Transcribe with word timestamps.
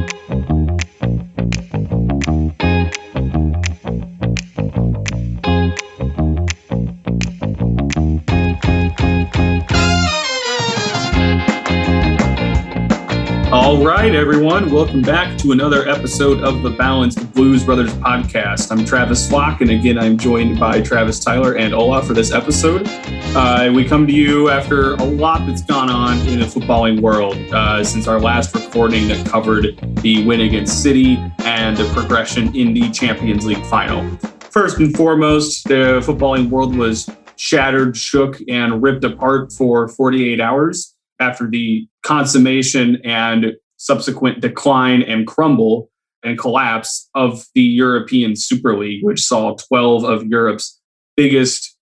Thank 0.00 0.48
you. 0.48 0.59
Right, 13.80 14.14
everyone. 14.14 14.70
Welcome 14.70 15.00
back 15.00 15.38
to 15.38 15.52
another 15.52 15.88
episode 15.88 16.44
of 16.44 16.62
the 16.62 16.68
Balanced 16.68 17.32
Blues 17.32 17.64
Brothers 17.64 17.90
podcast. 17.94 18.70
I'm 18.70 18.84
Travis 18.84 19.26
Flock, 19.26 19.62
and 19.62 19.70
again, 19.70 19.98
I'm 19.98 20.18
joined 20.18 20.60
by 20.60 20.82
Travis 20.82 21.18
Tyler 21.18 21.56
and 21.56 21.72
Ola 21.72 22.02
for 22.02 22.12
this 22.12 22.30
episode. 22.30 22.82
Uh, 23.34 23.72
we 23.74 23.88
come 23.88 24.06
to 24.06 24.12
you 24.12 24.50
after 24.50 24.92
a 24.96 25.02
lot 25.02 25.46
that's 25.46 25.62
gone 25.62 25.88
on 25.88 26.18
in 26.28 26.40
the 26.40 26.44
footballing 26.44 27.00
world 27.00 27.38
uh, 27.54 27.82
since 27.82 28.06
our 28.06 28.20
last 28.20 28.54
recording 28.54 29.08
that 29.08 29.26
covered 29.26 29.78
the 30.02 30.26
win 30.26 30.42
against 30.42 30.82
City 30.82 31.16
and 31.38 31.74
the 31.74 31.90
progression 31.94 32.54
in 32.54 32.74
the 32.74 32.90
Champions 32.90 33.46
League 33.46 33.64
final. 33.64 34.06
First 34.50 34.76
and 34.76 34.94
foremost, 34.94 35.66
the 35.66 36.02
footballing 36.04 36.50
world 36.50 36.76
was 36.76 37.08
shattered, 37.36 37.96
shook, 37.96 38.36
and 38.46 38.82
ripped 38.82 39.04
apart 39.04 39.54
for 39.54 39.88
48 39.88 40.38
hours 40.38 40.94
after 41.18 41.48
the 41.48 41.88
consummation 42.02 43.00
and 43.04 43.54
subsequent 43.80 44.40
decline 44.40 45.00
and 45.02 45.26
crumble 45.26 45.90
and 46.22 46.38
collapse 46.38 47.08
of 47.14 47.46
the 47.54 47.62
European 47.62 48.36
Super 48.36 48.76
League, 48.76 49.02
which 49.02 49.24
saw 49.24 49.56
12 49.56 50.04
of 50.04 50.26
Europe's 50.26 50.78
biggest, 51.16 51.78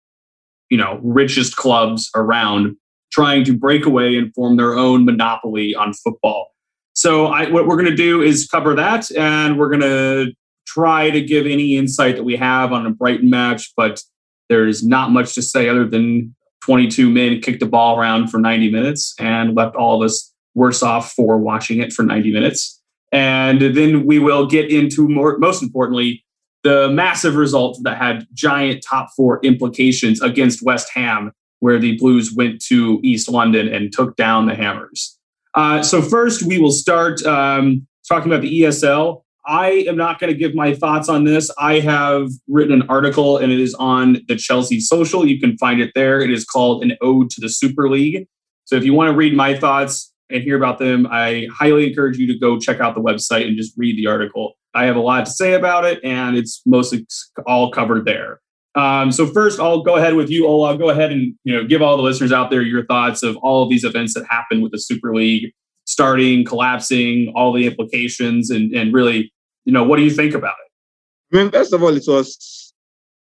you 0.70 0.78
know, 0.78 1.00
richest 1.02 1.56
clubs 1.56 2.08
around 2.14 2.76
trying 3.10 3.42
to 3.44 3.52
break 3.52 3.84
away 3.84 4.16
and 4.16 4.32
form 4.32 4.56
their 4.56 4.74
own 4.74 5.04
monopoly 5.04 5.74
on 5.74 5.92
football. 5.92 6.52
So, 6.94 7.26
I, 7.26 7.50
what 7.50 7.66
we're 7.66 7.76
going 7.76 7.90
to 7.90 7.96
do 7.96 8.22
is 8.22 8.46
cover 8.46 8.76
that, 8.76 9.10
and 9.16 9.58
we're 9.58 9.68
going 9.68 9.80
to 9.80 10.32
try 10.68 11.10
to 11.10 11.20
give 11.20 11.46
any 11.46 11.76
insight 11.76 12.14
that 12.14 12.24
we 12.24 12.36
have 12.36 12.72
on 12.72 12.86
a 12.86 12.90
Brighton 12.90 13.28
match, 13.28 13.72
but 13.76 14.00
there's 14.48 14.86
not 14.86 15.10
much 15.10 15.34
to 15.34 15.42
say 15.42 15.68
other 15.68 15.88
than 15.88 16.36
22 16.62 17.10
men 17.10 17.40
kicked 17.40 17.60
the 17.60 17.66
ball 17.66 17.98
around 17.98 18.28
for 18.28 18.38
90 18.38 18.70
minutes 18.70 19.14
and 19.18 19.56
left 19.56 19.74
all 19.74 20.00
of 20.00 20.06
us 20.06 20.27
worse 20.58 20.82
off 20.82 21.12
for 21.12 21.38
watching 21.38 21.80
it 21.80 21.92
for 21.92 22.02
90 22.02 22.32
minutes. 22.32 22.82
And 23.12 23.60
then 23.74 24.04
we 24.04 24.18
will 24.18 24.46
get 24.46 24.70
into 24.70 25.08
more, 25.08 25.38
most 25.38 25.62
importantly, 25.62 26.24
the 26.64 26.90
massive 26.90 27.36
result 27.36 27.78
that 27.84 27.96
had 27.96 28.26
giant 28.34 28.84
top 28.86 29.08
four 29.16 29.40
implications 29.42 30.20
against 30.20 30.62
West 30.62 30.90
Ham, 30.94 31.32
where 31.60 31.78
the 31.78 31.96
Blues 31.96 32.32
went 32.34 32.60
to 32.66 33.00
East 33.02 33.30
London 33.30 33.72
and 33.72 33.92
took 33.92 34.16
down 34.16 34.46
the 34.46 34.54
Hammers. 34.54 35.18
Uh, 35.54 35.82
so, 35.82 36.02
first, 36.02 36.42
we 36.42 36.58
will 36.58 36.72
start 36.72 37.24
um, 37.24 37.86
talking 38.06 38.30
about 38.30 38.42
the 38.42 38.60
ESL. 38.60 39.22
I 39.46 39.86
am 39.88 39.96
not 39.96 40.20
going 40.20 40.30
to 40.30 40.38
give 40.38 40.54
my 40.54 40.74
thoughts 40.74 41.08
on 41.08 41.24
this. 41.24 41.50
I 41.58 41.80
have 41.80 42.28
written 42.48 42.82
an 42.82 42.88
article 42.90 43.38
and 43.38 43.50
it 43.50 43.58
is 43.58 43.74
on 43.74 44.18
the 44.28 44.36
Chelsea 44.36 44.78
Social. 44.78 45.26
You 45.26 45.40
can 45.40 45.56
find 45.56 45.80
it 45.80 45.92
there. 45.94 46.20
It 46.20 46.30
is 46.30 46.44
called 46.44 46.84
An 46.84 46.98
Ode 47.00 47.30
to 47.30 47.40
the 47.40 47.48
Super 47.48 47.88
League. 47.88 48.26
So 48.66 48.76
if 48.76 48.84
you 48.84 48.92
want 48.92 49.10
to 49.10 49.16
read 49.16 49.34
my 49.34 49.58
thoughts 49.58 50.12
and 50.30 50.42
hear 50.42 50.56
about 50.56 50.78
them, 50.78 51.06
I 51.10 51.46
highly 51.52 51.88
encourage 51.88 52.18
you 52.18 52.26
to 52.28 52.38
go 52.38 52.58
check 52.58 52.80
out 52.80 52.94
the 52.94 53.00
website 53.00 53.46
and 53.46 53.56
just 53.56 53.74
read 53.76 53.96
the 53.96 54.06
article. 54.06 54.54
I 54.74 54.84
have 54.84 54.96
a 54.96 55.00
lot 55.00 55.26
to 55.26 55.32
say 55.32 55.54
about 55.54 55.84
it 55.84 56.00
and 56.04 56.36
it's 56.36 56.62
mostly 56.66 57.06
all 57.46 57.70
covered 57.70 58.04
there. 58.04 58.40
Um, 58.74 59.10
so 59.10 59.26
first, 59.26 59.58
I'll 59.58 59.82
go 59.82 59.96
ahead 59.96 60.14
with 60.14 60.30
you, 60.30 60.46
Ola. 60.46 60.70
I'll 60.70 60.78
go 60.78 60.90
ahead 60.90 61.10
and 61.10 61.34
you 61.44 61.54
know 61.54 61.66
give 61.66 61.82
all 61.82 61.96
the 61.96 62.02
listeners 62.02 62.32
out 62.32 62.50
there 62.50 62.62
your 62.62 62.84
thoughts 62.86 63.22
of 63.22 63.36
all 63.38 63.64
of 63.64 63.70
these 63.70 63.82
events 63.82 64.14
that 64.14 64.24
happened 64.28 64.62
with 64.62 64.72
the 64.72 64.78
Super 64.78 65.14
League 65.14 65.52
starting, 65.84 66.44
collapsing, 66.44 67.32
all 67.34 67.52
the 67.52 67.66
implications, 67.66 68.50
and 68.50 68.72
and 68.72 68.92
really 68.92 69.32
you 69.68 69.72
know, 69.72 69.84
what 69.84 69.96
do 69.98 70.02
you 70.02 70.10
think 70.10 70.34
about 70.34 70.54
it? 70.64 71.36
I 71.36 71.42
mean, 71.42 71.50
first 71.52 71.74
of 71.74 71.82
all, 71.82 71.94
it 71.94 72.04
was 72.08 72.72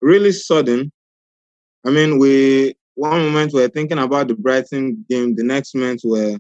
really 0.01 0.33
sudden. 0.33 0.91
I 1.87 1.91
mean, 1.91 2.19
we 2.19 2.75
one 2.95 3.21
moment 3.27 3.53
we 3.53 3.63
are 3.63 3.69
thinking 3.69 3.99
about 3.99 4.27
the 4.27 4.35
Brighton 4.35 5.05
game, 5.09 5.37
the 5.37 5.45
next 5.45 5.73
moment 5.77 6.01
we're 6.03 6.39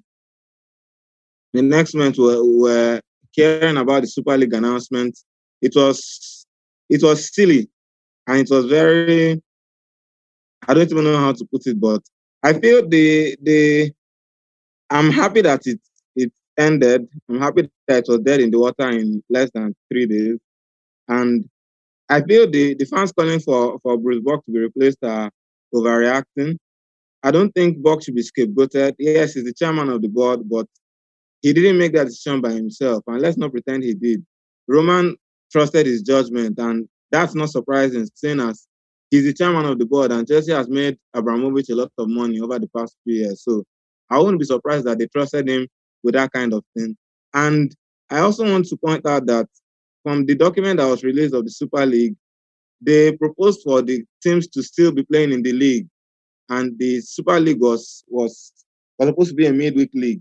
the 1.52 1.62
next 1.62 1.94
month 1.94 2.18
we 2.18 2.58
were, 2.58 3.00
caring 3.34 3.78
about 3.78 4.02
the 4.02 4.06
Super 4.06 4.36
League 4.36 4.52
announcement. 4.52 5.18
It 5.62 5.72
was 5.74 6.46
it 6.90 7.02
was 7.02 7.34
silly 7.34 7.70
and 8.26 8.38
it 8.40 8.48
was 8.50 8.66
very 8.66 9.42
I 10.68 10.74
don't 10.74 10.90
even 10.90 11.04
know 11.04 11.16
how 11.16 11.32
to 11.32 11.44
put 11.46 11.66
it, 11.66 11.80
but 11.80 12.02
I 12.42 12.52
feel 12.52 12.86
the 12.86 13.36
the 13.42 13.92
I'm 14.90 15.10
happy 15.10 15.40
that 15.42 15.62
it 15.66 15.80
ended. 16.58 17.08
I'm 17.28 17.40
happy 17.40 17.70
that 17.88 17.98
it 17.98 18.04
was 18.08 18.20
dead 18.20 18.40
in 18.40 18.50
the 18.50 18.58
water 18.58 18.90
in 18.90 19.22
less 19.28 19.50
than 19.54 19.74
three 19.90 20.06
days. 20.06 20.38
And 21.08 21.48
I 22.08 22.20
feel 22.22 22.50
the, 22.50 22.74
the 22.74 22.84
fans 22.84 23.12
calling 23.12 23.40
for, 23.40 23.78
for 23.82 23.96
Bruce 23.96 24.22
Buck 24.22 24.44
to 24.44 24.52
be 24.52 24.58
replaced 24.58 24.98
are 25.02 25.30
overreacting. 25.74 26.58
I 27.22 27.30
don't 27.30 27.52
think 27.52 27.82
Buck 27.82 28.02
should 28.02 28.14
be 28.14 28.22
scapegoated. 28.22 28.94
Yes, 28.98 29.34
he's 29.34 29.44
the 29.44 29.52
chairman 29.52 29.88
of 29.88 30.02
the 30.02 30.08
board, 30.08 30.48
but 30.48 30.66
he 31.42 31.53
didn't 31.53 31.78
make 31.78 31.92
that 31.94 32.06
decision 32.06 32.41
by 32.41 32.53
himself. 32.53 33.03
And 33.06 33.20
let's 33.20 33.36
not 33.36 33.53
pretend 33.53 33.82
he 33.82 33.94
did. 33.94 34.25
Roman 34.69 35.16
trusted 35.50 35.86
his 35.86 36.03
judgment, 36.03 36.58
and 36.58 36.88
that's 37.10 37.34
not 37.34 37.50
surprising, 37.50 38.08
seeing 38.14 38.41
as 38.41 38.66
he's 39.10 39.25
the 39.25 39.34
chairman 39.34 39.66
of 39.66 39.78
the 39.78 39.84
board, 39.84 40.12
and 40.12 40.26
Chelsea 40.26 40.52
has 40.52 40.69
made 40.69 40.97
Abramovich 41.14 41.69
a 41.69 41.75
lot 41.75 41.92
of 41.98 42.08
money 42.08 42.41
over 42.41 42.58
the 42.58 42.69
past 42.69 42.97
few 43.04 43.16
years. 43.16 43.44
So 43.44 43.64
I 44.08 44.19
wouldn't 44.19 44.38
be 44.38 44.47
surprised 44.47 44.86
that 44.86 44.98
they 44.98 45.06
trusted 45.08 45.48
him 45.48 45.66
with 46.02 46.14
that 46.14 46.32
kind 46.32 46.54
of 46.54 46.64
thing. 46.76 46.97
And 47.34 47.75
I 48.10 48.20
also 48.20 48.50
want 48.50 48.66
to 48.66 48.76
point 48.76 49.06
out 49.06 49.26
that 49.26 49.48
from 50.02 50.26
the 50.26 50.34
document 50.34 50.78
that 50.78 50.88
was 50.88 51.04
released 51.04 51.34
of 51.34 51.44
the 51.44 51.50
Super 51.50 51.84
League, 51.86 52.14
they 52.81 53.12
proposed 53.16 53.62
for 53.62 53.82
the 53.82 54.04
teams 54.22 54.48
to 54.48 54.62
still 54.62 54.92
be 54.92 55.04
playing 55.04 55.32
in 55.32 55.42
the 55.42 55.52
league. 55.52 55.86
And 56.48 56.76
the 56.78 57.00
Super 57.00 57.38
League 57.38 57.60
was, 57.60 58.04
was, 58.08 58.52
was 58.98 59.08
supposed 59.08 59.31
to 59.31 59.36
be 59.36 59.47
a 59.47 59.52
midweek 59.52 59.91
league. 59.94 60.20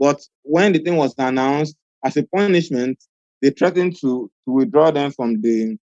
But 0.00 0.20
when 0.42 0.72
the 0.72 0.78
thing 0.80 0.96
was 0.96 1.14
announced, 1.18 1.76
as 2.04 2.16
a 2.16 2.22
punishment, 2.24 2.98
they 3.42 3.50
threatened 3.50 3.96
to, 4.00 4.30
to 4.46 4.52
withdraw 4.52 4.90
them 4.90 5.12
from 5.12 5.40
the 5.40 5.76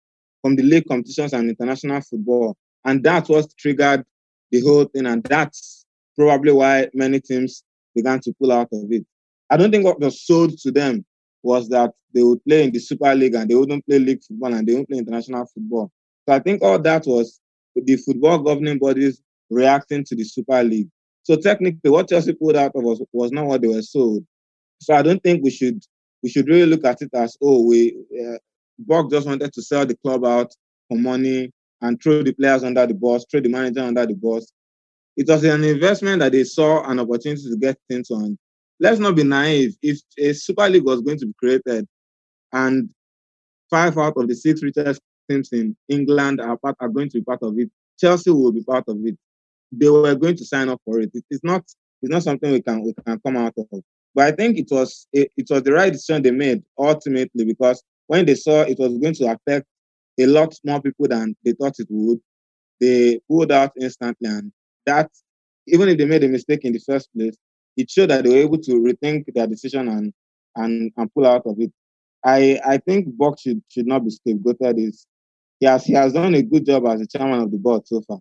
from 0.43 0.57
the 0.57 0.63
league 0.63 0.87
competitions 0.89 1.33
and 1.33 1.51
international 1.51 2.01
football. 2.01 2.57
And 2.85 3.03
that's 3.03 3.29
what 3.29 3.47
triggered 3.59 4.05
the 4.51 4.61
whole 4.61 4.85
thing. 4.85 5.07
And 5.07 5.23
that's 5.25 5.85
probably 6.17 6.53
why 6.53 6.89
many 6.95 7.21
teams 7.21 7.65
began 7.95 8.21
to 8.21 8.35
pull 8.41 8.53
out 8.53 8.69
of 8.73 8.93
it. 8.93 9.05
I 9.51 9.57
don't 9.57 9.71
think 9.71 9.85
what 9.85 10.01
was 10.01 10.25
sold 10.25 10.57
to 10.59 10.71
them 10.71 11.05
was 11.43 11.69
that 11.71 11.93
they 12.15 12.23
would 12.23 12.45
play 12.45 12.65
in 12.65 12.71
the 12.73 12.79
Super 12.79 13.15
League 13.15 13.35
and 13.35 13.51
they 13.51 13.55
wouldn't 13.55 13.87
play 13.87 13.99
league 13.99 14.23
football 14.23 14.55
and 14.55 14.67
they 14.67 14.73
wouldn't 14.73 14.89
play 14.89 14.99
international 14.99 15.47
football. 15.47 15.91
So 16.29 16.35
I 16.35 16.39
think 16.39 16.63
all 16.63 16.79
that 16.79 17.07
was 17.07 17.41
the 17.75 17.97
football 17.97 18.39
governing 18.39 18.79
bodies 18.79 19.21
reacting 19.51 20.05
to 20.05 20.15
the 20.15 20.25
Super 20.25 20.63
League. 20.63 20.89
So 21.27 21.35
technically, 21.35 21.91
what 21.91 22.09
Chelsea 22.09 22.35
pulled 22.35 22.55
out 22.55 22.71
of 22.77 22.85
was, 22.85 23.03
was 23.13 23.33
not 23.33 23.47
what 23.47 23.61
they 23.61 23.67
were 23.67 23.83
sold. 23.83 24.25
So 24.81 24.95
I 24.95 25.03
don't 25.03 25.21
think 25.25 25.43
we 25.43 25.51
should 25.51 25.83
we 26.23 26.31
should 26.31 26.47
really 26.47 26.67
look 26.67 26.85
at 26.85 27.03
it 27.03 27.11
as 27.15 27.37
oh 27.43 27.67
we 27.67 27.97
uh, 28.17 28.39
Buck 28.79 29.11
just 29.11 29.27
wanted 29.27 29.53
to 29.53 29.61
sell 29.61 29.85
the 29.85 29.97
club 29.97 30.25
out 30.25 30.55
for 30.89 30.97
money 30.97 31.51
and 31.81 32.01
throw 32.01 32.23
the 32.23 32.33
players 32.33 32.63
under 32.63 32.87
the 32.87 32.95
bus, 32.95 33.27
throw 33.29 33.41
the 33.41 33.49
manager 33.49 33.81
under 33.81 34.07
the 34.07 34.15
bus. 34.15 34.53
It 35.17 35.27
was 35.29 35.43
an 35.43 35.65
investment 35.65 36.21
that 36.21 36.31
they 36.31 36.45
saw 36.45 36.89
an 36.89 37.01
opportunity 37.01 37.51
to 37.51 37.57
get 37.57 37.77
into 37.89 38.15
and 38.15 38.39
let's 38.79 39.01
not 39.01 39.17
be 39.17 39.25
naive. 39.25 39.75
If 39.83 39.99
a 40.17 40.33
Super 40.33 40.69
League 40.69 40.85
was 40.85 41.01
going 41.01 41.19
to 41.19 41.27
be 41.27 41.35
created 41.41 41.89
and 42.53 42.89
five 43.69 43.99
out 43.99 44.15
of 44.17 44.29
the 44.29 44.35
six 44.37 44.63
richest 44.63 45.01
teams 45.29 45.49
in 45.53 45.77
England 45.89 46.41
are, 46.41 46.57
part, 46.57 46.77
are 46.79 46.89
going 46.89 47.09
to 47.09 47.19
be 47.19 47.25
part 47.25 47.43
of 47.43 47.59
it, 47.59 47.69
Chelsea 47.99 48.31
will 48.31 48.53
be 48.53 48.63
part 48.63 48.85
of 48.87 48.99
it. 49.05 49.19
They 49.73 49.89
were 49.89 50.15
going 50.15 50.37
to 50.37 50.45
sign 50.45 50.69
up 50.69 50.81
for 50.85 51.01
it. 51.01 51.11
It's 51.31 51.45
not 51.45 51.65
it's 52.03 52.13
not 52.13 52.23
something 52.23 52.53
we 52.53 52.63
can 52.63 52.83
we 52.83 52.95
can 53.05 53.21
come 53.21 53.37
out 53.37 53.55
of. 53.57 53.67
But 54.15 54.25
I 54.27 54.33
think 54.33 54.59
it 54.59 54.69
was 54.71 55.07
it, 55.13 55.31
it 55.37 55.47
was 55.51 55.63
the 55.63 55.73
right 55.73 55.93
decision 55.93 56.23
they 56.23 56.31
made 56.31 56.63
ultimately 56.79 57.45
because 57.45 57.83
when 58.07 58.25
they 58.25 58.35
saw 58.35 58.63
it 58.63 58.79
was 58.79 58.97
going 58.99 59.15
to 59.15 59.27
affect 59.27 59.67
a 60.19 60.27
lot 60.27 60.55
more 60.65 60.81
people 60.81 61.09
than 61.09 61.37
they 61.45 61.53
thought 61.53 61.75
it 61.79 61.89
would, 61.91 62.21
they 62.81 63.21
pulled 63.29 63.53
out 63.53 63.73
instantly. 63.81 64.29
And 64.29 64.53
that, 64.87 65.11
even 65.67 65.89
if 65.89 65.99
they 65.99 66.07
made 66.07 66.25
a 66.25 66.29
mistake 66.29 66.65
in 66.65 66.73
the 66.73 66.79
first 66.79 67.09
place, 67.15 67.37
it 67.77 67.91
showed 67.91 68.11
that 68.11 68.25
they 68.25 68.31
were 68.31 68.37
able 68.37 68.59
to 68.59 68.73
rethink 68.73 69.25
their 69.35 69.47
decision 69.47 69.89
and 69.89 70.13
and 70.55 70.93
and 70.97 71.13
pull 71.13 71.27
out 71.27 71.43
of 71.47 71.57
it. 71.61 71.73
I 72.25 72.61
I 72.65 72.79
think 72.79 73.17
Buck 73.17 73.39
should 73.39 73.63
should 73.69 73.87
not 73.87 74.05
be 74.05 74.11
scapegoated. 74.11 74.79
Is 74.89 75.07
has 75.63 75.85
he 75.85 75.93
has 75.95 76.13
done 76.13 76.35
a 76.35 76.43
good 76.43 76.65
job 76.67 76.87
as 76.87 77.01
the 77.01 77.07
chairman 77.07 77.41
of 77.41 77.51
the 77.51 77.59
board 77.59 77.87
so 77.87 78.01
far. 78.03 78.19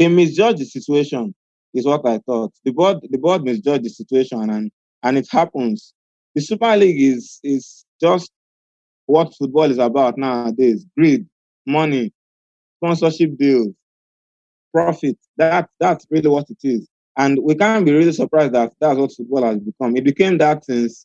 They 0.00 0.08
misjudged 0.08 0.58
the 0.60 0.64
situation, 0.64 1.34
is 1.74 1.84
what 1.84 2.06
I 2.08 2.18
thought. 2.20 2.54
The 2.64 2.72
board 2.72 3.06
the 3.10 3.18
board 3.18 3.44
misjudged 3.44 3.84
the 3.84 3.90
situation 3.90 4.48
and 4.48 4.72
and 5.02 5.18
it 5.18 5.28
happens. 5.30 5.92
The 6.34 6.40
Super 6.40 6.74
League 6.74 7.02
is 7.02 7.38
is 7.44 7.84
just 8.00 8.30
what 9.04 9.34
football 9.36 9.70
is 9.70 9.76
about 9.76 10.16
nowadays: 10.16 10.86
greed, 10.96 11.26
money, 11.66 12.14
sponsorship 12.78 13.36
deals, 13.36 13.74
profit. 14.72 15.18
That 15.36 15.68
that's 15.78 16.06
really 16.10 16.30
what 16.30 16.46
it 16.48 16.66
is. 16.66 16.88
And 17.18 17.38
we 17.42 17.54
can't 17.54 17.84
be 17.84 17.92
really 17.92 18.12
surprised 18.12 18.54
that 18.54 18.72
that's 18.80 18.98
what 18.98 19.12
football 19.12 19.42
has 19.42 19.58
become. 19.58 19.98
It 19.98 20.04
became 20.04 20.38
that 20.38 20.64
since 20.64 21.04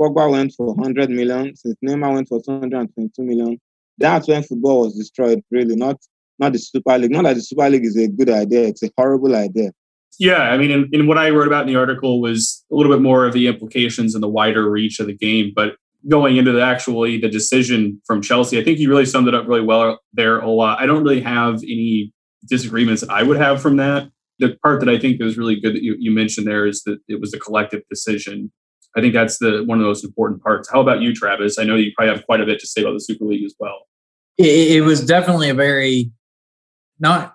Pogba 0.00 0.28
went 0.28 0.52
for 0.56 0.74
100 0.74 1.10
million, 1.10 1.54
since 1.54 1.76
Neymar 1.84 2.14
went 2.14 2.28
for 2.28 2.42
222 2.42 3.22
million, 3.22 3.60
that's 3.98 4.26
when 4.26 4.42
football 4.42 4.80
was 4.80 4.98
destroyed, 4.98 5.44
really, 5.52 5.76
not 5.76 6.00
not 6.42 6.52
the 6.52 6.58
Super 6.58 6.98
League. 6.98 7.10
Not 7.12 7.24
that 7.24 7.34
the 7.34 7.42
Super 7.42 7.70
League 7.70 7.84
is 7.84 7.96
a 7.96 8.08
good 8.08 8.28
idea, 8.28 8.64
it's 8.64 8.82
a 8.82 8.90
horrible 8.96 9.34
idea. 9.34 9.70
Yeah, 10.18 10.42
I 10.42 10.58
mean, 10.58 10.70
in, 10.70 10.88
in 10.92 11.06
what 11.06 11.16
I 11.16 11.30
wrote 11.30 11.46
about 11.46 11.62
in 11.62 11.72
the 11.72 11.78
article 11.78 12.20
was 12.20 12.64
a 12.70 12.74
little 12.74 12.92
bit 12.92 13.00
more 13.00 13.26
of 13.26 13.32
the 13.32 13.46
implications 13.46 14.14
and 14.14 14.22
the 14.22 14.28
wider 14.28 14.70
reach 14.70 15.00
of 15.00 15.06
the 15.06 15.16
game. 15.16 15.52
But 15.54 15.76
going 16.08 16.36
into 16.36 16.52
the 16.52 16.62
actually 16.62 17.18
the 17.18 17.28
decision 17.28 18.00
from 18.06 18.20
Chelsea, 18.20 18.60
I 18.60 18.64
think 18.64 18.78
you 18.78 18.90
really 18.90 19.06
summed 19.06 19.28
it 19.28 19.34
up 19.34 19.48
really 19.48 19.62
well 19.62 20.00
there, 20.12 20.42
Ola. 20.42 20.76
I 20.78 20.84
don't 20.86 21.02
really 21.02 21.22
have 21.22 21.56
any 21.62 22.12
disagreements 22.48 23.00
that 23.02 23.10
I 23.10 23.22
would 23.22 23.38
have 23.38 23.62
from 23.62 23.76
that. 23.76 24.10
The 24.38 24.56
part 24.62 24.80
that 24.80 24.88
I 24.88 24.98
think 24.98 25.20
is 25.20 25.38
really 25.38 25.58
good 25.58 25.74
that 25.74 25.82
you, 25.82 25.96
you 25.98 26.10
mentioned 26.10 26.46
there 26.46 26.66
is 26.66 26.82
that 26.82 26.98
it 27.08 27.20
was 27.20 27.32
a 27.32 27.38
collective 27.38 27.82
decision. 27.88 28.52
I 28.96 29.00
think 29.00 29.14
that's 29.14 29.38
the 29.38 29.62
one 29.64 29.78
of 29.78 29.82
the 29.82 29.88
most 29.88 30.04
important 30.04 30.42
parts. 30.42 30.68
How 30.70 30.80
about 30.80 31.00
you, 31.00 31.14
Travis? 31.14 31.58
I 31.58 31.64
know 31.64 31.76
you 31.76 31.92
probably 31.96 32.14
have 32.14 32.26
quite 32.26 32.40
a 32.40 32.46
bit 32.46 32.58
to 32.60 32.66
say 32.66 32.82
about 32.82 32.92
the 32.94 33.00
Super 33.00 33.24
League 33.24 33.44
as 33.44 33.54
well. 33.58 33.86
It, 34.36 34.76
it 34.76 34.80
was 34.82 35.04
definitely 35.04 35.48
a 35.48 35.54
very 35.54 36.10
not 37.02 37.34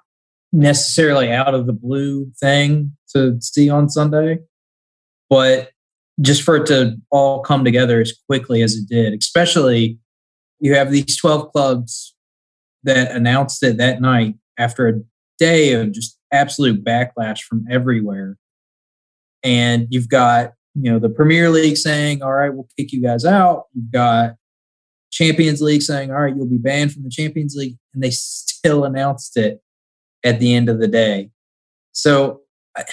necessarily 0.52 1.32
out 1.32 1.54
of 1.54 1.68
the 1.68 1.74
blue 1.74 2.32
thing 2.40 2.94
to 3.14 3.38
see 3.42 3.70
on 3.70 3.90
Sunday, 3.90 4.40
but 5.30 5.72
just 6.22 6.42
for 6.42 6.56
it 6.56 6.66
to 6.68 6.98
all 7.12 7.42
come 7.42 7.64
together 7.64 8.02
as 8.02 8.14
quickly 8.28 8.64
as 8.64 8.76
it 8.76 8.88
did, 8.90 9.14
especially 9.14 10.00
you 10.60 10.74
have 10.74 10.92
these 10.92 11.18
12 11.18 11.52
clubs 11.52 12.16
that 12.84 13.12
announced 13.12 13.62
it 13.62 13.78
that 13.78 14.02
night 14.02 14.36
after 14.58 14.88
a 14.88 14.94
day 15.38 15.74
of 15.74 15.92
just 15.92 16.18
absolute 16.32 16.84
backlash 16.84 17.42
from 17.42 17.66
everywhere. 17.70 18.38
And 19.44 19.88
you've 19.92 20.10
got, 20.10 20.54
you 20.74 20.92
know, 20.92 20.98
the 20.98 21.10
Premier 21.10 21.50
League 21.50 21.78
saying, 21.78 22.24
all 22.24 22.34
right, 22.34 22.54
we'll 22.54 22.70
kick 22.78 22.92
you 22.92 23.02
guys 23.02 23.26
out. 23.26 23.66
You've 23.74 23.92
got 23.92 24.36
Champions 25.12 25.62
League 25.62 25.82
saying, 25.82 26.12
all 26.12 26.22
right, 26.22 26.36
you'll 26.36 26.46
be 26.46 26.58
banned 26.58 26.94
from 26.94 27.04
the 27.04 27.10
Champions 27.10 27.56
League. 27.56 27.78
And 27.94 28.04
they 28.04 28.12
still 28.12 28.84
announced 28.84 29.38
it 29.38 29.62
at 30.24 30.40
the 30.40 30.54
end 30.54 30.70
of 30.70 30.80
the 30.80 30.88
day. 30.88 31.30
So 31.92 32.42
I, 32.76 32.84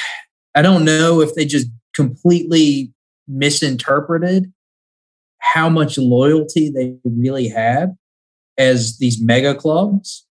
I 0.54 0.62
don't 0.62 0.84
know 0.84 1.20
if 1.20 1.34
they 1.34 1.44
just 1.44 1.68
completely 1.94 2.92
misinterpreted 3.28 4.52
how 5.38 5.68
much 5.68 5.98
loyalty 5.98 6.70
they 6.70 6.96
really 7.04 7.48
had 7.48 7.96
as 8.58 8.98
these 8.98 9.20
mega 9.20 9.54
clubs 9.54 10.26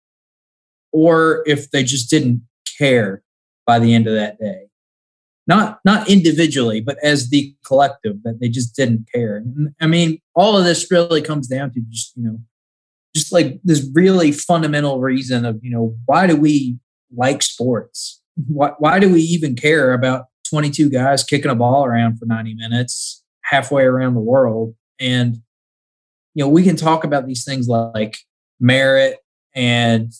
or 0.91 1.43
if 1.45 1.71
they 1.71 1.83
just 1.83 2.09
didn't 2.09 2.41
care 2.77 3.23
by 3.65 3.79
the 3.79 3.93
end 3.93 4.07
of 4.07 4.13
that 4.13 4.39
day 4.39 4.67
not 5.47 5.79
not 5.85 6.09
individually 6.09 6.81
but 6.81 6.97
as 7.03 7.29
the 7.29 7.53
collective 7.65 8.21
that 8.23 8.39
they 8.39 8.47
just 8.49 8.75
didn't 8.75 9.05
care 9.13 9.43
i 9.81 9.87
mean 9.87 10.19
all 10.35 10.57
of 10.57 10.65
this 10.65 10.89
really 10.89 11.21
comes 11.21 11.47
down 11.47 11.71
to 11.71 11.81
just 11.89 12.15
you 12.15 12.23
know 12.23 12.39
just 13.15 13.31
like 13.31 13.59
this 13.63 13.87
really 13.93 14.31
fundamental 14.31 14.99
reason 14.99 15.45
of 15.45 15.59
you 15.61 15.71
know 15.71 15.95
why 16.05 16.27
do 16.27 16.35
we 16.35 16.77
like 17.15 17.43
sports? 17.43 18.21
Why, 18.47 18.71
why 18.79 18.99
do 18.99 19.11
we 19.11 19.21
even 19.21 19.55
care 19.55 19.93
about 19.93 20.25
22 20.49 20.89
guys 20.89 21.23
kicking 21.23 21.51
a 21.51 21.55
ball 21.55 21.85
around 21.85 22.17
for 22.17 22.25
90 22.25 22.55
minutes 22.55 23.23
halfway 23.43 23.83
around 23.83 24.15
the 24.15 24.19
world? 24.19 24.75
And 24.99 25.37
you 26.33 26.43
know 26.43 26.49
we 26.49 26.63
can 26.63 26.75
talk 26.75 27.03
about 27.03 27.27
these 27.27 27.43
things 27.43 27.67
like 27.67 28.17
merit 28.59 29.19
and 29.55 30.11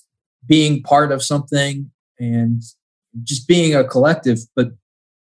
being 0.45 0.83
part 0.83 1.11
of 1.11 1.23
something 1.23 1.89
and 2.19 2.61
just 3.23 3.47
being 3.47 3.75
a 3.75 3.83
collective 3.83 4.39
but 4.55 4.71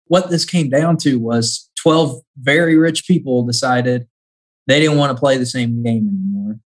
what 0.07 0.30
this 0.30 0.45
came 0.45 0.69
down 0.69 0.98
to 0.98 1.19
was 1.19 1.69
12 1.81 2.22
very 2.38 2.77
rich 2.77 3.06
people 3.07 3.44
decided 3.44 4.07
they 4.67 4.79
didn't 4.79 4.97
want 4.97 5.15
to 5.15 5.19
play 5.19 5.38
the 5.38 5.45
same 5.45 5.83
game 5.83 6.07
anymore. 6.07 6.59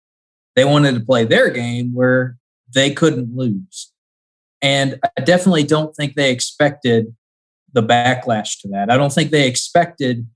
They 0.56 0.66
wanted 0.66 0.96
to 0.96 1.02
play 1.02 1.26
their 1.26 1.50
game 1.50 1.94
where 1.94 2.38
they 2.74 2.92
couldn't 2.92 3.36
lose. 3.36 3.92
And 4.62 5.00
I 5.18 5.22
definitely 5.22 5.64
don't 5.64 5.96
think 5.96 6.16
they 6.16 6.32
expected 6.32 7.16
the 7.74 7.84
backlash 7.84 8.60
to 8.62 8.70
that. 8.70 8.90
I 8.90 8.98
don't 8.98 9.14
think 9.14 9.32
they 9.32 9.48
expected 9.48 10.28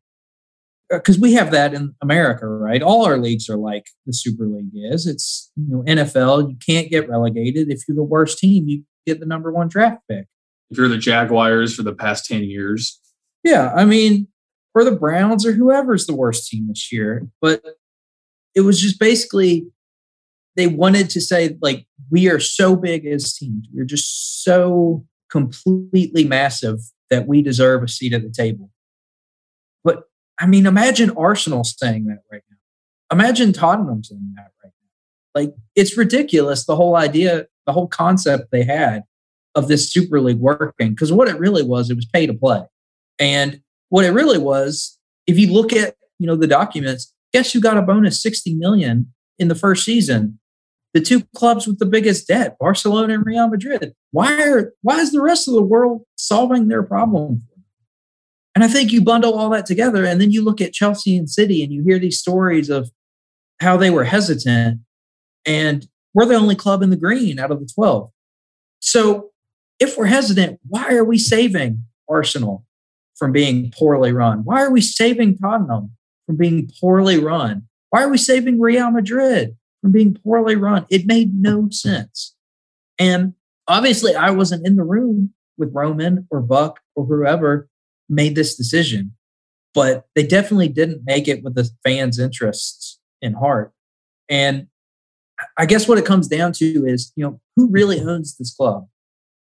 because 0.89 1.17
uh, 1.17 1.21
we 1.21 1.33
have 1.33 1.51
that 1.51 1.73
in 1.73 1.95
America, 2.01 2.47
right? 2.47 2.83
All 2.83 3.05
our 3.05 3.17
leagues 3.17 3.49
are 3.49 3.57
like 3.57 3.87
the 4.05 4.13
Super 4.13 4.45
League 4.45 4.71
is. 4.75 5.07
It's 5.07 5.51
you 5.55 5.75
know 5.75 5.83
NFL. 5.83 6.49
You 6.49 6.57
can't 6.63 6.89
get 6.89 7.09
relegated 7.09 7.71
if 7.71 7.81
you're 7.87 7.95
the 7.95 8.03
worst 8.03 8.37
team. 8.37 8.67
You 8.67 8.83
get 9.07 9.19
the 9.19 9.25
number 9.25 9.51
one 9.51 9.69
draft 9.69 10.01
pick 10.09 10.27
if 10.71 10.77
you're 10.77 10.87
the 10.87 10.97
Jaguars 10.97 11.75
for 11.75 11.83
the 11.83 11.93
past 11.93 12.25
10 12.25 12.43
years. 12.43 12.99
Yeah, 13.43 13.73
I 13.75 13.85
mean, 13.85 14.27
or 14.73 14.83
the 14.83 14.95
Browns 14.95 15.45
or 15.45 15.53
whoever's 15.53 16.05
the 16.05 16.15
worst 16.15 16.47
team 16.49 16.67
this 16.67 16.91
year. 16.91 17.27
But 17.41 17.61
it 18.55 18.61
was 18.61 18.79
just 18.79 18.99
basically 18.99 19.67
they 20.55 20.67
wanted 20.67 21.09
to 21.11 21.21
say, 21.21 21.57
like, 21.61 21.85
we 22.09 22.29
are 22.29 22.39
so 22.39 22.75
big 22.75 23.05
as 23.05 23.33
teams. 23.33 23.67
We're 23.73 23.85
just 23.85 24.43
so 24.43 25.05
completely 25.29 26.25
massive 26.25 26.79
that 27.09 27.27
we 27.27 27.41
deserve 27.41 27.83
a 27.83 27.87
seat 27.87 28.13
at 28.13 28.23
the 28.23 28.29
table. 28.29 28.69
But 29.83 30.03
I 30.39 30.47
mean, 30.47 30.65
imagine 30.65 31.11
Arsenal 31.11 31.63
saying 31.63 32.05
that 32.05 32.19
right 32.31 32.43
now. 32.49 32.57
Imagine 33.11 33.53
Tottenham 33.53 34.03
saying 34.03 34.33
that 34.35 34.51
right 34.63 34.71
now. 34.73 35.41
Like, 35.41 35.53
it's 35.75 35.97
ridiculous, 35.97 36.65
the 36.65 36.75
whole 36.75 36.95
idea, 36.95 37.45
the 37.65 37.73
whole 37.73 37.87
concept 37.87 38.51
they 38.51 38.63
had 38.63 39.03
of 39.55 39.67
this 39.67 39.91
Super 39.91 40.19
League 40.19 40.39
working. 40.39 40.89
Because 40.89 41.11
what 41.13 41.27
it 41.27 41.39
really 41.39 41.63
was, 41.63 41.89
it 41.89 41.95
was 41.95 42.05
pay 42.05 42.25
to 42.25 42.33
play. 42.33 42.63
And 43.19 43.61
what 43.91 44.05
it 44.05 44.11
really 44.11 44.37
was, 44.37 44.97
if 45.27 45.37
you 45.37 45.51
look 45.51 45.73
at 45.73 45.95
you 46.17 46.25
know 46.25 46.35
the 46.35 46.47
documents, 46.47 47.13
guess 47.33 47.51
who 47.51 47.59
got 47.59 47.77
a 47.77 47.81
bonus 47.81 48.21
60 48.23 48.55
million 48.55 49.13
in 49.37 49.49
the 49.49 49.55
first 49.55 49.85
season? 49.85 50.39
The 50.93 51.01
two 51.01 51.23
clubs 51.35 51.67
with 51.67 51.79
the 51.79 51.85
biggest 51.85 52.27
debt, 52.27 52.57
Barcelona 52.59 53.13
and 53.13 53.25
Real 53.25 53.47
Madrid. 53.47 53.93
Why 54.11 54.41
are 54.41 54.73
why 54.81 54.99
is 54.99 55.11
the 55.11 55.21
rest 55.21 55.47
of 55.47 55.53
the 55.53 55.61
world 55.61 56.03
solving 56.15 56.67
their 56.67 56.83
problem? 56.83 57.43
And 58.55 58.63
I 58.63 58.67
think 58.67 58.91
you 58.91 59.01
bundle 59.01 59.33
all 59.33 59.49
that 59.49 59.65
together, 59.65 60.05
and 60.05 60.19
then 60.19 60.31
you 60.31 60.41
look 60.41 60.61
at 60.61 60.73
Chelsea 60.73 61.17
and 61.17 61.29
City, 61.29 61.61
and 61.61 61.71
you 61.71 61.83
hear 61.83 61.99
these 61.99 62.19
stories 62.19 62.69
of 62.69 62.89
how 63.59 63.75
they 63.75 63.89
were 63.89 64.05
hesitant, 64.05 64.79
and 65.45 65.85
we're 66.13 66.25
the 66.25 66.35
only 66.35 66.55
club 66.55 66.81
in 66.81 66.89
the 66.89 66.97
green 66.97 67.39
out 67.39 67.51
of 67.51 67.59
the 67.59 67.69
12. 67.73 68.09
So 68.79 69.31
if 69.79 69.97
we're 69.97 70.05
hesitant, 70.05 70.59
why 70.67 70.93
are 70.93 71.05
we 71.05 71.17
saving 71.17 71.83
Arsenal 72.09 72.65
from 73.21 73.31
being 73.31 73.71
poorly 73.77 74.11
run? 74.11 74.39
Why 74.45 74.63
are 74.63 74.71
we 74.71 74.81
saving 74.81 75.37
Tottenham 75.37 75.91
from 76.25 76.37
being 76.37 76.71
poorly 76.81 77.19
run? 77.19 77.67
Why 77.91 78.01
are 78.01 78.09
we 78.09 78.17
saving 78.17 78.59
Real 78.59 78.89
Madrid 78.89 79.55
from 79.79 79.91
being 79.91 80.15
poorly 80.15 80.55
run? 80.55 80.87
It 80.89 81.05
made 81.05 81.35
no 81.35 81.67
sense. 81.69 82.35
And 82.97 83.35
obviously, 83.67 84.15
I 84.15 84.31
wasn't 84.31 84.65
in 84.65 84.75
the 84.75 84.83
room 84.83 85.35
with 85.55 85.69
Roman 85.71 86.27
or 86.31 86.41
Buck 86.41 86.79
or 86.95 87.05
whoever 87.05 87.69
made 88.09 88.33
this 88.33 88.55
decision, 88.55 89.13
but 89.75 90.07
they 90.15 90.25
definitely 90.25 90.69
didn't 90.69 91.03
make 91.05 91.27
it 91.27 91.43
with 91.43 91.53
the 91.53 91.69
fans' 91.83 92.17
interests 92.17 92.97
in 93.21 93.33
heart. 93.33 93.71
And 94.29 94.65
I 95.59 95.67
guess 95.67 95.87
what 95.87 95.99
it 95.99 96.05
comes 96.05 96.27
down 96.27 96.53
to 96.53 96.87
is, 96.87 97.13
you 97.15 97.23
know, 97.23 97.39
who 97.55 97.69
really 97.69 98.01
owns 98.01 98.35
this 98.35 98.55
club? 98.55 98.87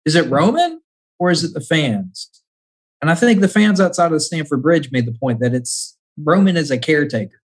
Is 0.07 0.15
it 0.15 0.31
Roman 0.31 0.81
or 1.19 1.31
is 1.31 1.45
it 1.45 1.53
the 1.53 1.61
fans? 1.61 2.31
And 3.03 3.11
I 3.11 3.15
think 3.15 3.41
the 3.41 3.49
fans 3.49 3.81
outside 3.81 4.07
of 4.07 4.13
the 4.13 4.21
Stamford 4.21 4.63
Bridge 4.63 4.91
made 4.91 5.07
the 5.07 5.13
point 5.13 5.41
that 5.41 5.55
it's 5.55 5.97
Roman 6.19 6.57
is 6.57 6.71
a 6.71 6.79
caretaker. 6.79 7.41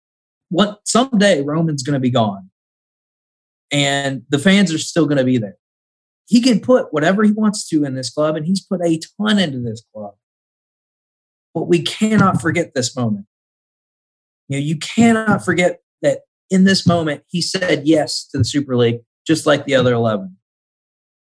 What 0.49 0.79
someday 0.85 1.41
Roman's 1.41 1.83
going 1.83 1.95
to 1.95 1.99
be 1.99 2.09
gone, 2.09 2.49
and 3.71 4.23
the 4.29 4.39
fans 4.39 4.73
are 4.73 4.79
still 4.79 5.05
going 5.05 5.17
to 5.17 5.23
be 5.23 5.37
there. 5.37 5.57
He 6.27 6.41
can 6.41 6.59
put 6.59 6.93
whatever 6.93 7.23
he 7.23 7.31
wants 7.31 7.67
to 7.69 7.83
in 7.83 7.95
this 7.95 8.09
club, 8.09 8.35
and 8.35 8.45
he's 8.45 8.63
put 8.63 8.81
a 8.83 8.99
ton 9.17 9.39
into 9.39 9.59
this 9.59 9.83
club. 9.93 10.13
But 11.53 11.67
we 11.67 11.81
cannot 11.81 12.41
forget 12.41 12.73
this 12.75 12.95
moment. 12.95 13.25
You 14.47 14.57
know, 14.57 14.63
you 14.63 14.77
cannot 14.77 15.43
forget 15.43 15.81
that 16.01 16.21
in 16.49 16.63
this 16.63 16.85
moment 16.85 17.23
he 17.27 17.41
said 17.41 17.87
yes 17.87 18.27
to 18.27 18.37
the 18.39 18.43
Super 18.43 18.75
League, 18.75 19.01
just 19.25 19.45
like 19.45 19.65
the 19.65 19.75
other 19.75 19.93
eleven. 19.93 20.37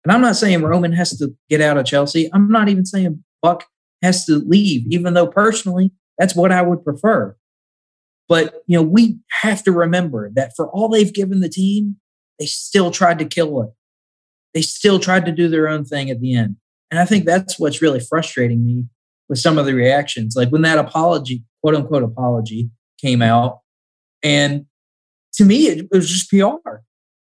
And 0.04 0.12
I'm 0.12 0.22
not 0.22 0.36
saying 0.36 0.62
Roman 0.62 0.92
has 0.94 1.18
to 1.18 1.36
get 1.50 1.62
out 1.62 1.78
of 1.78 1.86
Chelsea. 1.86 2.30
I'm 2.34 2.50
not 2.50 2.70
even 2.70 2.86
saying 2.86 3.24
Buck 3.42 3.66
has 4.04 4.26
to 4.26 4.36
leave, 4.36 4.86
even 4.90 5.14
though 5.14 5.28
personally, 5.28 5.92
that's 6.18 6.36
what 6.36 6.52
I 6.52 6.62
would 6.62 6.84
prefer. 6.84 7.36
But, 8.30 8.62
you 8.68 8.78
know, 8.78 8.84
we 8.84 9.18
have 9.42 9.64
to 9.64 9.72
remember 9.72 10.30
that 10.36 10.54
for 10.56 10.70
all 10.70 10.88
they've 10.88 11.14
given 11.14 11.40
the 11.40 11.50
team, 11.50 11.98
they 12.40 12.46
still 12.46 12.92
tried 12.92 13.20
to 13.20 13.26
kill 13.26 13.62
it. 13.62 13.70
They 14.54 14.62
still 14.62 15.00
tried 15.00 15.26
to 15.26 15.32
do 15.32 15.48
their 15.48 15.68
own 15.68 15.84
thing 15.84 16.10
at 16.10 16.22
the 16.22 16.36
end. 16.36 16.58
And 16.92 17.00
I 17.00 17.06
think 17.06 17.26
that's 17.26 17.60
what's 17.60 17.82
really 17.82 18.00
frustrating 18.00 18.66
me 18.66 18.86
with 19.28 19.40
some 19.40 19.58
of 19.58 19.66
the 19.66 19.74
reactions. 19.74 20.36
Like 20.36 20.50
when 20.50 20.62
that 20.62 20.78
apology, 20.78 21.44
quote 21.62 21.76
unquote 21.76 22.04
apology, 22.04 22.70
came 23.00 23.22
out. 23.22 23.60
And 24.22 24.66
to 25.34 25.46
me, 25.46 25.68
it, 25.68 25.88
was 25.92 26.10
just 26.10 26.30
PR 26.30 26.78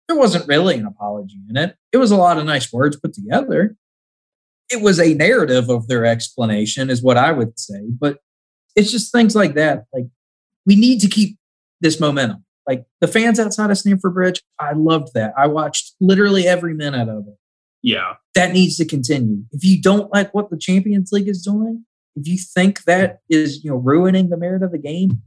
there 0.07 0.17
wasn't 0.17 0.47
really 0.47 0.75
an 0.75 0.85
apology 0.85 1.39
in 1.49 1.57
it. 1.57 1.75
It 1.91 1.97
was 1.97 2.11
a 2.11 2.17
lot 2.17 2.37
of 2.37 2.45
nice 2.45 2.71
words 2.71 2.99
put 2.99 3.13
together. 3.13 3.75
It 4.73 4.81
was 4.81 4.99
a 4.99 5.13
narrative 5.13 5.69
of 5.69 5.87
their 5.87 6.05
explanation, 6.05 6.89
is 6.89 7.03
what 7.03 7.17
I 7.17 7.31
would 7.31 7.59
say. 7.59 7.81
But 7.87 8.17
it's 8.75 8.91
just 8.91 9.11
things 9.11 9.35
like 9.35 9.53
that. 9.53 9.85
Like 9.93 10.07
we 10.65 10.75
need 10.75 10.99
to 11.01 11.07
keep 11.07 11.37
this 11.81 11.99
momentum. 11.99 12.43
Like 12.65 12.85
the 13.01 13.07
fans 13.07 13.39
outside 13.39 13.69
of 13.69 13.77
Stamford 13.77 14.13
Bridge, 14.13 14.41
I 14.59 14.73
loved 14.73 15.13
that. 15.13 15.33
I 15.37 15.47
watched 15.47 15.93
literally 15.99 16.47
every 16.47 16.73
minute 16.73 17.09
of 17.09 17.27
it. 17.27 17.37
Yeah. 17.83 18.13
That 18.35 18.53
needs 18.53 18.77
to 18.77 18.85
continue. 18.85 19.43
If 19.51 19.63
you 19.63 19.81
don't 19.81 20.11
like 20.11 20.33
what 20.33 20.49
the 20.49 20.57
Champions 20.57 21.11
League 21.11 21.27
is 21.27 21.43
doing, 21.43 21.85
if 22.15 22.27
you 22.27 22.37
think 22.37 22.85
that 22.85 23.19
is, 23.29 23.63
you 23.63 23.71
know, 23.71 23.77
ruining 23.77 24.29
the 24.29 24.37
merit 24.37 24.63
of 24.63 24.71
the 24.71 24.77
game, 24.77 25.21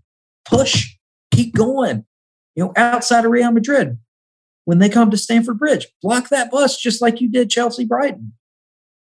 push, 0.44 0.96
keep 1.30 1.54
going. 1.54 2.04
You 2.54 2.64
know, 2.64 2.72
outside 2.74 3.24
of 3.24 3.30
Real 3.30 3.52
Madrid, 3.52 3.98
when 4.64 4.78
they 4.78 4.88
come 4.88 5.10
to 5.10 5.18
Stamford 5.18 5.58
Bridge, 5.58 5.86
block 6.02 6.30
that 6.30 6.50
bus 6.50 6.80
just 6.80 7.02
like 7.02 7.20
you 7.20 7.30
did 7.30 7.50
Chelsea 7.50 7.84
Brighton. 7.84 8.32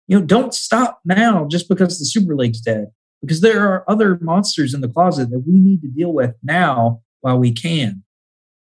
You 0.09 0.19
know, 0.19 0.25
don't 0.25 0.55
stop 0.55 0.99
now 1.05 1.45
just 1.45 1.69
because 1.69 1.99
the 1.99 2.05
Super 2.05 2.35
League's 2.35 2.61
dead, 2.61 2.87
because 3.21 3.41
there 3.41 3.61
are 3.61 3.85
other 3.87 4.17
monsters 4.21 4.73
in 4.73 4.81
the 4.81 4.89
closet 4.89 5.29
that 5.29 5.43
we 5.47 5.59
need 5.59 5.83
to 5.83 5.87
deal 5.87 6.11
with 6.11 6.33
now 6.41 7.01
while 7.21 7.37
we 7.37 7.51
can. 7.51 8.03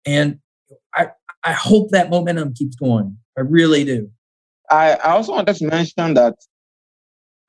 And 0.05 0.39
I, 0.95 1.09
I 1.43 1.51
hope 1.51 1.91
that 1.91 2.09
momentum 2.09 2.53
keeps 2.53 2.77
going. 2.77 3.17
I 3.37 3.41
really 3.41 3.83
do. 3.83 4.09
I, 4.71 4.93
I 4.93 5.11
also 5.11 5.33
wanted 5.33 5.57
to 5.57 5.67
mention 5.67 6.13
that 6.13 6.35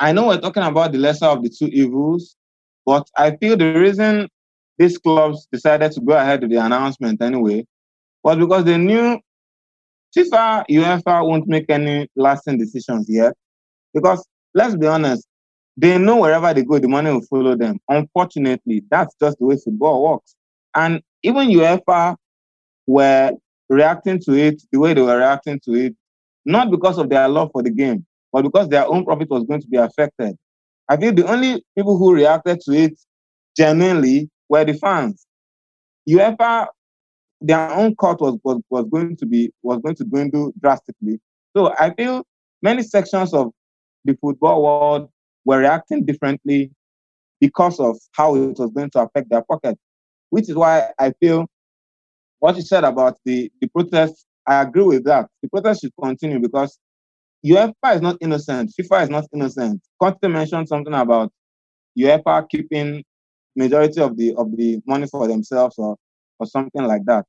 I 0.01 0.11
know 0.11 0.27
we're 0.27 0.41
talking 0.41 0.65
about 0.65 0.91
the 0.91 0.99
lesser 0.99 1.27
of 1.27 1.45
the 1.45 1.49
two 1.49 1.69
evils, 1.69 2.35
but 2.85 3.09
I 3.17 3.37
feel 3.37 3.57
the 3.57 3.73
reason 3.75 4.29
these 4.79 4.99
clubs 4.99 5.47
decided 5.53 5.93
to 5.93 6.01
go 6.01 6.15
ahead 6.15 6.43
with 6.43 6.51
the 6.51 6.57
announcement 6.57 7.23
anyway 7.23 7.65
was 8.25 8.37
because 8.37 8.65
they 8.65 8.79
knew 8.79 9.21
FIFA, 10.15 10.65
UEFA 10.69 11.25
won't 11.25 11.47
make 11.47 11.71
any 11.71 12.09
lasting 12.17 12.59
decisions 12.59 13.07
yet. 13.09 13.33
Because 13.97 14.29
let's 14.55 14.77
be 14.77 14.87
honest, 14.87 15.27
they 15.79 15.97
know 15.97 16.19
wherever 16.19 16.53
they 16.53 16.63
go, 16.63 16.79
the 16.79 16.87
money 16.87 17.11
will 17.11 17.23
follow 17.23 17.57
them. 17.57 17.81
Unfortunately, 17.89 18.85
that's 18.91 19.15
just 19.19 19.39
the 19.39 19.47
way 19.47 19.57
football 19.57 20.05
works. 20.05 20.37
And 20.75 21.01
even 21.23 21.49
UEFA 21.49 22.15
were 22.87 23.33
reacting 23.71 24.21
to 24.27 24.35
it 24.35 24.63
the 24.71 24.79
way 24.79 24.93
they 24.93 25.01
were 25.01 25.17
reacting 25.17 25.59
to 25.65 25.73
it, 25.73 25.97
not 26.45 26.71
because 26.71 26.99
of 26.99 27.09
their 27.09 27.27
love 27.27 27.49
for 27.55 27.63
the 27.63 27.71
game, 27.71 28.05
but 28.35 28.43
because 28.43 28.69
their 28.69 28.87
own 28.87 29.03
profit 29.03 29.31
was 29.31 29.45
going 29.45 29.63
to 29.63 29.67
be 29.67 29.79
affected. 29.79 30.37
I 30.91 30.99
feel 30.99 31.15
the 31.15 31.27
only 31.27 31.65
people 31.75 31.97
who 31.97 32.15
reacted 32.15 32.61
to 32.67 32.73
it 32.73 33.01
genuinely 33.57 34.29
were 34.51 34.65
the 34.67 34.75
fans. 34.75 35.27
UEFA, 36.07 36.67
their 37.41 37.71
own 37.73 37.97
cut 37.97 38.21
was, 38.21 38.39
was, 38.45 38.61
was 38.69 38.85
going 38.91 39.17
to 39.17 39.25
be 39.25 39.51
was 39.63 39.79
going 39.79 39.95
to 39.97 40.05
dwindle 40.05 40.53
drastically. 40.61 41.19
So 41.57 41.73
I 41.79 41.95
feel 41.95 42.27
many 42.63 42.83
sections 42.83 43.33
of 43.33 43.53
the 44.07 44.17
football 44.21 44.63
world 44.63 45.11
were 45.45 45.59
reacting 45.59 46.05
differently 46.05 46.71
because 47.41 47.79
of 47.81 47.99
how 48.13 48.35
it 48.37 48.59
was 48.59 48.71
going 48.73 48.91
to 48.91 49.01
affect 49.01 49.29
their 49.31 49.43
pocket. 49.43 49.79
Which 50.31 50.49
is 50.49 50.55
why 50.55 50.91
I 50.99 51.13
feel 51.21 51.47
what 52.39 52.57
you 52.57 52.63
said 52.63 52.85
about 52.85 53.19
the, 53.25 53.51
the 53.61 53.69
protest, 53.69 54.27
I 54.47 54.63
agree 54.63 54.83
with 54.83 55.05
that. 55.05 55.29
The 55.43 55.49
protest 55.49 55.83
should 55.83 55.93
continue 56.01 56.39
because 56.39 56.79
UEFA 57.45 57.95
is 57.95 58.01
not 58.01 58.17
innocent. 58.21 58.73
FIFA 58.79 59.05
is 59.05 59.11
not 59.11 59.25
innocent. 59.35 59.83
Conte 60.01 60.27
mentioned 60.29 60.69
something 60.69 60.95
about 60.95 61.33
UEFA 61.99 62.49
keeping 62.49 63.05
majority 63.55 64.01
of 64.01 64.17
the 64.17 64.35
of 64.35 64.55
the 64.57 64.81
money 64.87 65.07
for 65.07 65.27
themselves 65.27 65.77
or 65.79 65.97
or 66.39 66.47
something 66.47 66.83
like 66.83 67.05
that. 67.07 67.25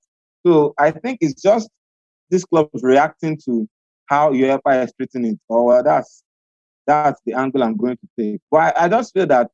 So 0.46 0.74
I 0.78 0.92
think 0.92 1.20
it's 1.22 1.42
just 1.42 1.70
this 2.30 2.44
club 2.44 2.70
is 2.74 2.84
reacting 2.84 3.38
to 3.46 3.68
how 4.08 4.32
UEFA 4.32 4.86
is 4.86 4.94
treating 4.98 5.26
it. 5.26 5.40
Or 5.48 5.84
that's 5.84 6.24
that's 6.88 7.22
the 7.26 7.34
angle 7.34 7.64
I'm 7.64 7.78
going 7.78 7.98
to 7.98 8.08
take. 8.18 8.42
But 8.50 8.78
I, 8.78 8.86
I 8.86 8.90
just 8.90 9.14
feel 9.14 9.28
that 9.28 9.52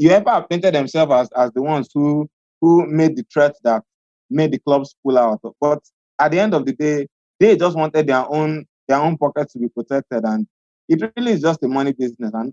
UEFA 0.00 0.48
painted 0.48 0.74
themselves 0.74 1.12
as, 1.12 1.28
as 1.36 1.52
the 1.52 1.62
ones 1.62 1.88
who 1.92 2.28
who 2.60 2.86
made 2.86 3.16
the 3.16 3.24
threat 3.32 3.54
that 3.64 3.82
made 4.30 4.52
the 4.52 4.58
clubs 4.58 4.94
pull 5.02 5.18
out. 5.18 5.40
But 5.60 5.80
at 6.18 6.30
the 6.30 6.38
end 6.38 6.54
of 6.54 6.64
the 6.64 6.72
day, 6.72 7.06
they 7.38 7.56
just 7.56 7.76
wanted 7.76 8.06
their 8.06 8.30
own 8.30 8.66
their 8.88 8.98
own 8.98 9.16
pockets 9.16 9.54
to 9.54 9.58
be 9.58 9.68
protected, 9.68 10.24
and 10.24 10.46
it 10.88 11.12
really 11.16 11.32
is 11.32 11.40
just 11.40 11.62
a 11.62 11.68
money 11.68 11.92
business, 11.92 12.30
and 12.32 12.52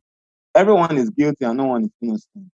everyone 0.56 0.98
is 0.98 1.10
guilty 1.10 1.46
and 1.46 1.58
no 1.58 1.65
one 1.65 1.86
is 1.86 1.92
innocent. 2.01 2.50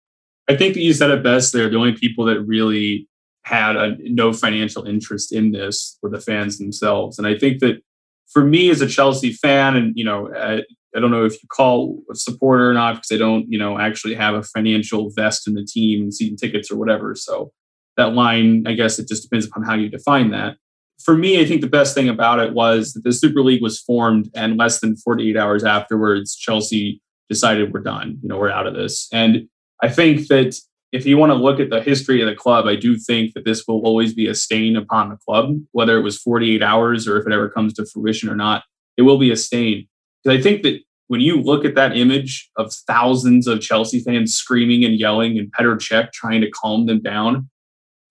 I 0.49 0.55
think 0.55 0.73
that 0.73 0.81
you 0.81 0.93
said 0.93 1.11
it 1.11 1.23
best 1.23 1.53
there. 1.53 1.69
The 1.69 1.77
only 1.77 1.93
people 1.93 2.25
that 2.25 2.41
really 2.41 3.07
had 3.43 3.75
a, 3.75 3.95
no 4.01 4.33
financial 4.33 4.85
interest 4.85 5.31
in 5.31 5.51
this 5.51 5.97
were 6.01 6.09
the 6.09 6.19
fans 6.19 6.57
themselves, 6.57 7.17
and 7.19 7.27
I 7.27 7.37
think 7.37 7.59
that 7.59 7.81
for 8.27 8.43
me 8.43 8.69
as 8.69 8.81
a 8.81 8.87
Chelsea 8.87 9.31
fan, 9.31 9.75
and 9.75 9.97
you 9.97 10.05
know, 10.05 10.31
I, 10.35 10.63
I 10.95 10.99
don't 10.99 11.11
know 11.11 11.25
if 11.25 11.33
you 11.33 11.47
call 11.49 11.99
a 12.11 12.15
supporter 12.15 12.69
or 12.69 12.73
not 12.73 12.95
because 12.95 13.07
they 13.09 13.17
don't, 13.17 13.45
you 13.49 13.59
know, 13.59 13.79
actually 13.79 14.15
have 14.15 14.33
a 14.35 14.43
financial 14.43 15.11
vest 15.15 15.47
in 15.47 15.53
the 15.53 15.63
team, 15.63 16.01
and 16.01 16.13
season 16.13 16.35
tickets 16.35 16.71
or 16.71 16.77
whatever. 16.77 17.15
So 17.15 17.51
that 17.97 18.13
line, 18.13 18.65
I 18.67 18.73
guess 18.73 18.97
it 18.97 19.07
just 19.07 19.23
depends 19.23 19.45
upon 19.45 19.63
how 19.63 19.75
you 19.75 19.89
define 19.89 20.31
that. 20.31 20.55
For 21.03 21.15
me, 21.15 21.39
I 21.39 21.45
think 21.45 21.61
the 21.61 21.67
best 21.67 21.95
thing 21.95 22.09
about 22.09 22.39
it 22.39 22.53
was 22.53 22.93
that 22.93 23.03
the 23.03 23.13
Super 23.13 23.41
League 23.41 23.61
was 23.61 23.79
formed, 23.79 24.29
and 24.35 24.57
less 24.57 24.79
than 24.79 24.97
48 24.97 25.37
hours 25.37 25.63
afterwards, 25.63 26.35
Chelsea 26.35 27.01
decided 27.29 27.73
we're 27.73 27.81
done. 27.81 28.17
You 28.21 28.29
know, 28.29 28.37
we're 28.37 28.49
out 28.49 28.67
of 28.67 28.73
this. 28.73 29.07
And 29.13 29.47
I 29.81 29.89
think 29.89 30.27
that 30.27 30.55
if 30.91 31.05
you 31.05 31.17
want 31.17 31.29
to 31.31 31.35
look 31.35 31.59
at 31.59 31.69
the 31.69 31.81
history 31.81 32.21
of 32.21 32.27
the 32.27 32.35
club, 32.35 32.65
I 32.65 32.75
do 32.75 32.97
think 32.97 33.33
that 33.33 33.45
this 33.45 33.65
will 33.67 33.81
always 33.81 34.13
be 34.13 34.27
a 34.27 34.33
stain 34.33 34.75
upon 34.75 35.09
the 35.09 35.17
club, 35.17 35.55
whether 35.71 35.97
it 35.97 36.01
was 36.01 36.17
48 36.17 36.63
hours 36.63 37.07
or 37.07 37.17
if 37.19 37.27
it 37.27 37.33
ever 37.33 37.49
comes 37.49 37.73
to 37.75 37.85
fruition 37.85 38.29
or 38.29 38.35
not. 38.35 38.63
It 38.97 39.03
will 39.03 39.19
be 39.19 39.31
a 39.31 39.37
stain. 39.37 39.87
Because 40.23 40.39
I 40.39 40.41
think 40.41 40.63
that 40.63 40.81
when 41.07 41.21
you 41.21 41.41
look 41.41 41.65
at 41.65 41.75
that 41.75 41.97
image 41.97 42.49
of 42.57 42.71
thousands 42.73 43.47
of 43.47 43.61
Chelsea 43.61 43.99
fans 43.99 44.35
screaming 44.35 44.83
and 44.85 44.99
yelling 44.99 45.37
and 45.39 45.51
Petr 45.51 45.75
Cech 45.77 46.11
trying 46.11 46.41
to 46.41 46.51
calm 46.51 46.85
them 46.85 47.01
down, 47.01 47.49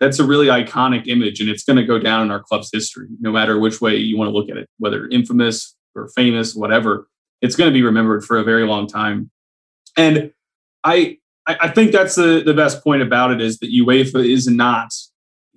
that's 0.00 0.18
a 0.18 0.24
really 0.24 0.46
iconic 0.46 1.06
image 1.06 1.40
and 1.40 1.48
it's 1.48 1.64
going 1.64 1.76
to 1.76 1.84
go 1.84 1.98
down 1.98 2.22
in 2.22 2.30
our 2.30 2.42
club's 2.42 2.70
history 2.72 3.08
no 3.20 3.32
matter 3.32 3.58
which 3.58 3.80
way 3.80 3.96
you 3.96 4.16
want 4.16 4.28
to 4.28 4.32
look 4.32 4.48
at 4.48 4.56
it 4.56 4.68
whether 4.78 5.08
infamous 5.08 5.74
or 5.94 6.08
famous 6.14 6.54
whatever. 6.54 7.08
It's 7.40 7.56
going 7.56 7.70
to 7.70 7.74
be 7.74 7.82
remembered 7.82 8.24
for 8.24 8.38
a 8.38 8.44
very 8.44 8.66
long 8.66 8.86
time. 8.86 9.30
And 9.96 10.32
i 10.84 11.16
i 11.46 11.68
think 11.68 11.92
that's 11.92 12.14
the, 12.14 12.42
the 12.44 12.54
best 12.54 12.84
point 12.84 13.02
about 13.02 13.30
it 13.30 13.40
is 13.40 13.58
that 13.58 13.72
uefa 13.72 14.24
is 14.24 14.46
not 14.46 14.92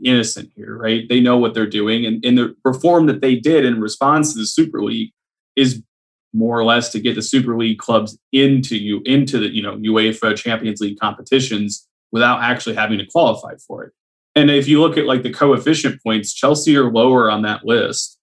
innocent 0.04 0.50
here 0.56 0.76
right? 0.78 1.08
They 1.08 1.20
know 1.20 1.38
what 1.38 1.54
they're 1.54 1.68
doing 1.68 2.06
and, 2.06 2.24
and 2.26 2.38
the 2.38 2.56
reform 2.66 3.06
that 3.08 3.22
they 3.22 3.36
did 3.36 3.66
in 3.66 3.80
response 3.80 4.34
to 4.34 4.40
the 4.40 4.46
super 4.46 4.82
league 4.82 5.12
is 5.56 5.84
more 6.34 6.58
or 6.58 6.64
less 6.64 6.90
to 6.90 7.00
get 7.00 7.16
the 7.16 7.22
super 7.22 7.58
league 7.58 7.78
clubs 7.78 8.18
into 8.32 8.78
you 8.78 9.02
into 9.06 9.38
the 9.40 9.54
you 9.54 9.62
know 9.62 9.76
uefa 9.78 10.36
champions 10.36 10.80
league 10.80 11.00
competitions 11.00 11.88
without 12.12 12.42
actually 12.42 12.76
having 12.76 12.98
to 12.98 13.06
qualify 13.06 13.54
for 13.68 13.84
it 13.84 13.94
and 14.36 14.50
if 14.50 14.68
you 14.68 14.80
look 14.80 14.98
at 14.98 15.06
like 15.06 15.24
the 15.24 15.34
coefficient 15.34 16.02
points, 16.02 16.34
Chelsea 16.34 16.76
are 16.78 16.92
lower 16.92 17.30
on 17.30 17.42
that 17.42 17.66
list 17.66 18.18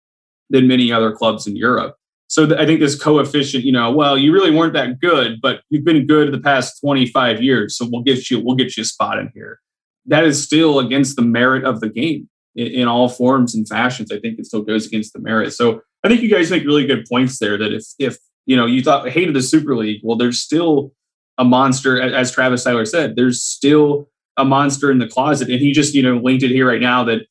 than 0.51 0.67
many 0.67 0.91
other 0.91 1.13
clubs 1.13 1.47
in 1.47 1.57
Europe. 1.57 1.97
So 2.29 2.47
th- 2.47 2.59
I 2.59 2.67
think 2.67 2.81
this 2.81 3.01
coefficient, 3.01 3.65
you 3.65 3.73
know, 3.73 3.91
well, 3.91 4.17
you 4.17 4.33
really 4.33 4.51
weren't 4.51 4.75
that 4.75 5.01
good, 5.01 5.41
but 5.41 5.61
you've 5.71 5.85
been 5.85 6.07
good 6.07 6.33
the 6.33 6.41
past 6.41 6.81
25 6.81 7.43
years, 7.43 7.77
so 7.77 7.89
we'll 7.91 8.03
get 8.03 8.31
you 8.31 8.41
we'll 8.41 8.57
get 8.57 8.77
you 8.77 8.83
a 8.83 8.87
spot 8.87 9.19
in 9.19 9.31
here. 9.35 9.61
That 10.07 10.25
is 10.25 10.43
still 10.43 10.79
against 10.79 11.17
the 11.17 11.23
merit 11.23 11.65
of 11.65 11.81
the 11.81 11.89
game 11.89 12.29
in, 12.55 12.67
in 12.69 12.89
all 12.89 13.09
forms 13.09 13.55
and 13.55 13.69
fashions. 13.69 14.11
I 14.11 14.19
think 14.19 14.39
it 14.39 14.47
still 14.47 14.63
goes 14.63 14.87
against 14.87 15.13
the 15.13 15.21
merit. 15.21 15.53
So 15.53 15.83
I 16.05 16.09
think 16.09 16.23
you 16.23 16.31
guys 16.31 16.51
make 16.51 16.65
really 16.65 16.87
good 16.87 17.07
points 17.11 17.39
there. 17.39 17.59
That 17.59 17.73
if 17.73 17.85
if 17.99 18.19
you 18.47 18.57
know 18.57 18.67
you 18.67 18.83
thought 18.83 19.09
hated 19.09 19.35
the 19.35 19.43
Super 19.43 19.77
League, 19.77 20.01
well, 20.03 20.17
there's 20.17 20.41
still 20.41 20.93
a 21.39 21.45
monster, 21.45 22.01
as 22.01 22.33
Travis 22.33 22.65
Tyler 22.65 22.85
said. 22.85 23.15
There's 23.17 23.43
still 23.43 24.09
a 24.37 24.45
monster 24.45 24.91
in 24.91 24.99
the 24.99 25.07
closet. 25.07 25.49
And 25.49 25.61
he 25.61 25.73
just, 25.73 25.95
you 25.95 26.03
know, 26.03 26.17
linked 26.17 26.43
it 26.43 26.51
here 26.51 26.69
right 26.69 26.81
now 26.81 27.05
that 27.05 27.23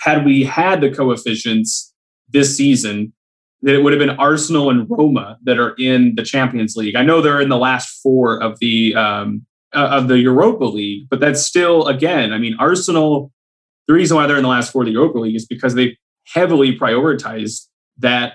had 0.00 0.24
we 0.24 0.44
had 0.44 0.80
the 0.80 0.90
coefficients 0.90 1.92
this 2.30 2.56
season, 2.56 3.12
that 3.62 3.74
it 3.74 3.82
would 3.82 3.92
have 3.92 4.00
been 4.00 4.16
Arsenal 4.18 4.70
and 4.70 4.86
Roma 4.90 5.38
that 5.44 5.58
are 5.58 5.74
in 5.78 6.14
the 6.16 6.22
Champions 6.22 6.74
League. 6.74 6.96
I 6.96 7.02
know 7.02 7.20
they're 7.20 7.40
in 7.40 7.48
the 7.48 7.58
last 7.58 8.00
four 8.02 8.42
of 8.42 8.58
the 8.60 8.94
um, 8.94 9.46
uh, 9.74 9.88
of 9.90 10.08
the 10.08 10.18
Europa 10.18 10.64
League, 10.64 11.06
but 11.10 11.20
that's 11.20 11.42
still 11.42 11.86
again. 11.86 12.32
I 12.32 12.38
mean, 12.38 12.56
Arsenal. 12.58 13.30
The 13.86 13.92
reason 13.92 14.16
why 14.16 14.26
they're 14.26 14.38
in 14.38 14.42
the 14.42 14.48
last 14.48 14.72
four 14.72 14.80
of 14.80 14.86
the 14.86 14.92
Europa 14.92 15.18
League 15.18 15.36
is 15.36 15.44
because 15.44 15.74
they 15.74 15.98
heavily 16.26 16.74
prioritized 16.74 17.66
that 17.98 18.34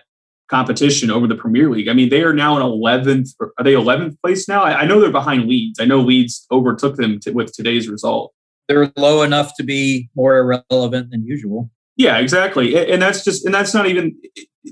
competition 0.50 1.12
over 1.12 1.28
the 1.28 1.36
Premier 1.36 1.70
League. 1.70 1.88
I 1.88 1.94
mean, 1.94 2.10
they 2.10 2.24
are 2.24 2.34
now 2.34 2.58
in 2.58 2.64
11th. 2.64 3.30
Are 3.40 3.64
they 3.64 3.74
11th 3.74 4.20
place 4.22 4.48
now? 4.48 4.64
I, 4.64 4.82
I 4.82 4.86
know 4.86 5.00
they're 5.00 5.12
behind 5.12 5.48
Leeds. 5.48 5.80
I 5.80 5.86
know 5.86 6.00
Leeds 6.00 6.46
overtook 6.52 6.96
them 6.96 7.20
to, 7.22 7.32
with 7.32 7.54
today's 7.54 7.88
result. 7.88 8.34
They're 8.68 8.92
low 8.98 9.22
enough 9.22 9.54
to 9.58 9.64
be 9.64 10.10
more 10.16 10.38
irrelevant 10.38 11.12
than 11.12 11.24
usual. 11.24 11.70
Yeah, 11.98 12.18
exactly. 12.18 12.92
And 12.92 13.02
that's 13.02 13.24
just, 13.24 13.46
and 13.46 13.54
that's 13.54 13.74
not 13.74 13.86
even, 13.86 14.16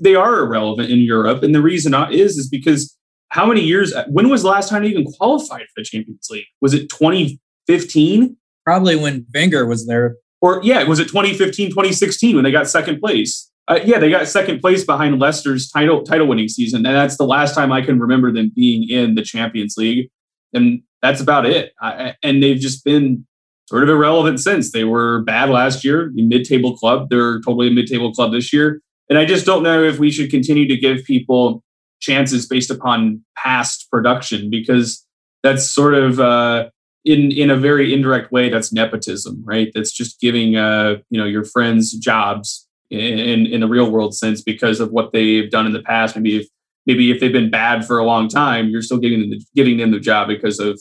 they 0.00 0.14
are 0.14 0.40
irrelevant 0.40 0.90
in 0.90 0.98
Europe. 0.98 1.42
And 1.42 1.54
the 1.54 1.62
reason 1.62 1.94
is, 2.10 2.38
is 2.38 2.48
because 2.48 2.96
how 3.28 3.46
many 3.46 3.60
years, 3.60 3.92
when 4.08 4.28
was 4.28 4.42
the 4.42 4.48
last 4.48 4.70
time 4.70 4.82
they 4.82 4.88
even 4.88 5.04
qualified 5.04 5.62
for 5.62 5.80
the 5.80 5.84
Champions 5.84 6.26
League? 6.30 6.46
Was 6.60 6.74
it 6.74 6.88
2015? 6.88 8.36
Probably 8.64 8.96
when 8.96 9.26
Wenger 9.34 9.66
was 9.66 9.86
there. 9.86 10.16
Or 10.40 10.60
yeah, 10.62 10.82
was 10.84 11.00
it 11.00 11.08
2015, 11.08 11.70
2016 11.70 12.34
when 12.34 12.44
they 12.44 12.52
got 12.52 12.68
second 12.68 13.00
place? 13.00 13.47
Uh, 13.68 13.80
yeah, 13.84 13.98
they 13.98 14.08
got 14.08 14.26
second 14.26 14.60
place 14.60 14.82
behind 14.84 15.18
Leicester's 15.18 15.70
title 15.70 16.02
title 16.02 16.26
winning 16.26 16.48
season, 16.48 16.86
and 16.86 16.96
that's 16.96 17.18
the 17.18 17.26
last 17.26 17.54
time 17.54 17.70
I 17.70 17.82
can 17.82 18.00
remember 18.00 18.32
them 18.32 18.50
being 18.54 18.88
in 18.88 19.14
the 19.14 19.22
Champions 19.22 19.76
League, 19.76 20.08
and 20.54 20.80
that's 21.02 21.20
about 21.20 21.44
it. 21.44 21.72
I, 21.80 22.14
and 22.22 22.42
they've 22.42 22.58
just 22.58 22.82
been 22.82 23.26
sort 23.68 23.82
of 23.82 23.90
irrelevant 23.90 24.40
since 24.40 24.72
they 24.72 24.84
were 24.84 25.22
bad 25.24 25.50
last 25.50 25.84
year, 25.84 26.10
mid-table 26.14 26.78
club. 26.78 27.10
They're 27.10 27.40
totally 27.42 27.68
a 27.68 27.70
mid-table 27.70 28.14
club 28.14 28.32
this 28.32 28.54
year, 28.54 28.80
and 29.10 29.18
I 29.18 29.26
just 29.26 29.44
don't 29.44 29.62
know 29.62 29.82
if 29.82 29.98
we 29.98 30.10
should 30.10 30.30
continue 30.30 30.66
to 30.66 30.76
give 30.76 31.04
people 31.04 31.62
chances 32.00 32.46
based 32.46 32.70
upon 32.70 33.22
past 33.36 33.90
production 33.90 34.48
because 34.48 35.04
that's 35.42 35.68
sort 35.68 35.92
of 35.92 36.20
uh, 36.20 36.70
in 37.04 37.32
in 37.32 37.50
a 37.50 37.56
very 37.56 37.92
indirect 37.92 38.32
way 38.32 38.48
that's 38.48 38.72
nepotism, 38.72 39.42
right? 39.44 39.70
That's 39.74 39.92
just 39.92 40.22
giving 40.22 40.56
uh, 40.56 40.96
you 41.10 41.20
know 41.20 41.26
your 41.26 41.44
friends 41.44 41.92
jobs 41.92 42.64
in 42.90 43.46
in 43.46 43.60
the 43.60 43.68
real 43.68 43.90
world 43.90 44.14
sense 44.14 44.42
because 44.42 44.80
of 44.80 44.90
what 44.90 45.12
they've 45.12 45.50
done 45.50 45.66
in 45.66 45.72
the 45.72 45.82
past. 45.82 46.16
Maybe 46.16 46.36
if 46.38 46.46
maybe 46.86 47.10
if 47.10 47.20
they've 47.20 47.32
been 47.32 47.50
bad 47.50 47.86
for 47.86 47.98
a 47.98 48.04
long 48.04 48.28
time, 48.28 48.68
you're 48.68 48.82
still 48.82 48.98
giving 48.98 49.20
them 49.20 49.38
the, 49.54 49.74
them 49.76 49.90
the 49.90 50.00
job 50.00 50.28
because 50.28 50.58
of 50.58 50.80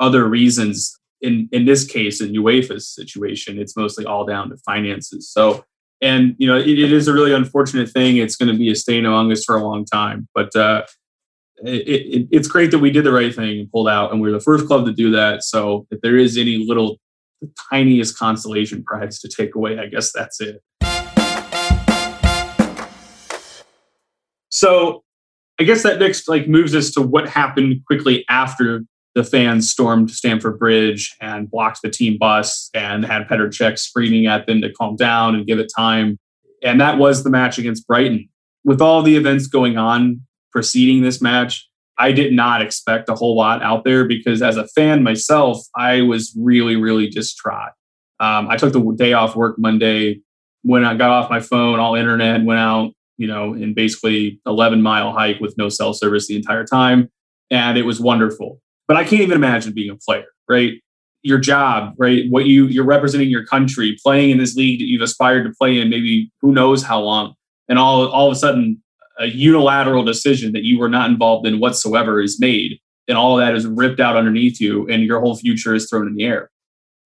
other 0.00 0.28
reasons. 0.28 0.98
In 1.20 1.48
in 1.52 1.64
this 1.64 1.86
case, 1.86 2.20
in 2.20 2.32
UEFA's 2.32 2.88
situation, 2.88 3.58
it's 3.58 3.76
mostly 3.76 4.04
all 4.04 4.26
down 4.26 4.50
to 4.50 4.56
finances. 4.58 5.30
So, 5.30 5.64
and 6.02 6.34
you 6.38 6.46
know, 6.46 6.58
it, 6.58 6.68
it 6.68 6.92
is 6.92 7.08
a 7.08 7.14
really 7.14 7.32
unfortunate 7.32 7.88
thing. 7.88 8.18
It's 8.18 8.36
going 8.36 8.52
to 8.52 8.58
be 8.58 8.70
a 8.70 8.74
stain 8.74 9.06
among 9.06 9.32
us 9.32 9.44
for 9.44 9.56
a 9.56 9.62
long 9.62 9.86
time. 9.86 10.28
But 10.34 10.54
uh, 10.54 10.82
it, 11.64 11.70
it, 11.70 12.28
it's 12.30 12.48
great 12.48 12.70
that 12.72 12.80
we 12.80 12.90
did 12.90 13.04
the 13.04 13.12
right 13.12 13.34
thing 13.34 13.60
and 13.60 13.70
pulled 13.70 13.88
out, 13.88 14.12
and 14.12 14.20
we 14.20 14.28
we're 14.28 14.36
the 14.36 14.44
first 14.44 14.66
club 14.66 14.84
to 14.86 14.92
do 14.92 15.10
that. 15.12 15.44
So, 15.44 15.86
if 15.90 16.00
there 16.02 16.18
is 16.18 16.36
any 16.36 16.58
little, 16.58 16.98
tiniest 17.70 18.18
consolation 18.18 18.82
prize 18.84 19.20
to 19.20 19.28
take 19.28 19.54
away, 19.54 19.78
I 19.78 19.86
guess 19.86 20.12
that's 20.12 20.40
it. 20.40 20.62
So 24.54 25.02
I 25.58 25.64
guess 25.64 25.82
that 25.82 25.98
next 25.98 26.28
like 26.28 26.46
moves 26.46 26.76
us 26.76 26.92
to 26.92 27.02
what 27.02 27.28
happened 27.28 27.84
quickly 27.86 28.24
after 28.28 28.84
the 29.16 29.24
fans 29.24 29.68
stormed 29.68 30.12
Stamford 30.12 30.60
Bridge 30.60 31.14
and 31.20 31.50
blocked 31.50 31.80
the 31.82 31.90
team 31.90 32.18
bus 32.18 32.70
and 32.72 33.04
had 33.04 33.26
Petr 33.26 33.48
Cech 33.48 33.80
screaming 33.80 34.26
at 34.26 34.46
them 34.46 34.60
to 34.62 34.72
calm 34.72 34.94
down 34.94 35.34
and 35.34 35.44
give 35.44 35.58
it 35.58 35.72
time. 35.76 36.20
And 36.62 36.80
that 36.80 36.98
was 36.98 37.24
the 37.24 37.30
match 37.30 37.58
against 37.58 37.86
Brighton. 37.88 38.28
With 38.64 38.80
all 38.80 39.02
the 39.02 39.16
events 39.16 39.48
going 39.48 39.76
on 39.76 40.20
preceding 40.52 41.02
this 41.02 41.20
match, 41.20 41.68
I 41.98 42.12
did 42.12 42.32
not 42.32 42.62
expect 42.62 43.08
a 43.08 43.14
whole 43.16 43.36
lot 43.36 43.60
out 43.60 43.82
there 43.82 44.04
because 44.04 44.40
as 44.40 44.56
a 44.56 44.68
fan 44.68 45.02
myself, 45.02 45.66
I 45.76 46.02
was 46.02 46.32
really, 46.38 46.76
really 46.76 47.08
distraught. 47.08 47.72
Um, 48.20 48.48
I 48.48 48.56
took 48.56 48.72
the 48.72 48.94
day 48.96 49.14
off 49.14 49.34
work 49.34 49.58
Monday, 49.58 50.20
when 50.62 50.84
I 50.84 50.94
got 50.94 51.10
off 51.10 51.28
my 51.28 51.40
phone, 51.40 51.78
all 51.78 51.94
internet, 51.94 52.42
went 52.42 52.58
out, 52.58 52.92
you 53.16 53.26
know, 53.26 53.54
in 53.54 53.74
basically 53.74 54.40
11 54.46 54.82
mile 54.82 55.12
hike 55.12 55.40
with 55.40 55.54
no 55.56 55.68
cell 55.68 55.94
service 55.94 56.26
the 56.26 56.36
entire 56.36 56.64
time. 56.64 57.10
And 57.50 57.78
it 57.78 57.82
was 57.82 58.00
wonderful. 58.00 58.60
But 58.88 58.96
I 58.96 59.04
can't 59.04 59.22
even 59.22 59.36
imagine 59.36 59.72
being 59.72 59.90
a 59.90 59.96
player, 59.96 60.26
right? 60.48 60.74
Your 61.22 61.38
job, 61.38 61.94
right? 61.98 62.24
What 62.28 62.46
you 62.46 62.66
you're 62.66 62.84
representing 62.84 63.30
your 63.30 63.46
country, 63.46 63.96
playing 64.02 64.30
in 64.30 64.38
this 64.38 64.56
league 64.56 64.80
that 64.80 64.86
you've 64.86 65.02
aspired 65.02 65.44
to 65.44 65.52
play 65.58 65.80
in, 65.80 65.88
maybe 65.88 66.30
who 66.42 66.52
knows 66.52 66.82
how 66.82 67.00
long, 67.00 67.34
and 67.68 67.78
all 67.78 68.06
all 68.08 68.26
of 68.26 68.32
a 68.32 68.38
sudden 68.38 68.82
a 69.18 69.26
unilateral 69.26 70.04
decision 70.04 70.52
that 70.52 70.64
you 70.64 70.78
were 70.78 70.88
not 70.88 71.08
involved 71.08 71.46
in 71.46 71.60
whatsoever 71.60 72.20
is 72.20 72.38
made, 72.40 72.78
and 73.08 73.16
all 73.16 73.36
that 73.36 73.54
is 73.54 73.66
ripped 73.66 74.00
out 74.00 74.16
underneath 74.16 74.60
you, 74.60 74.86
and 74.88 75.04
your 75.04 75.20
whole 75.20 75.36
future 75.36 75.74
is 75.74 75.88
thrown 75.88 76.06
in 76.06 76.14
the 76.14 76.24
air. 76.24 76.50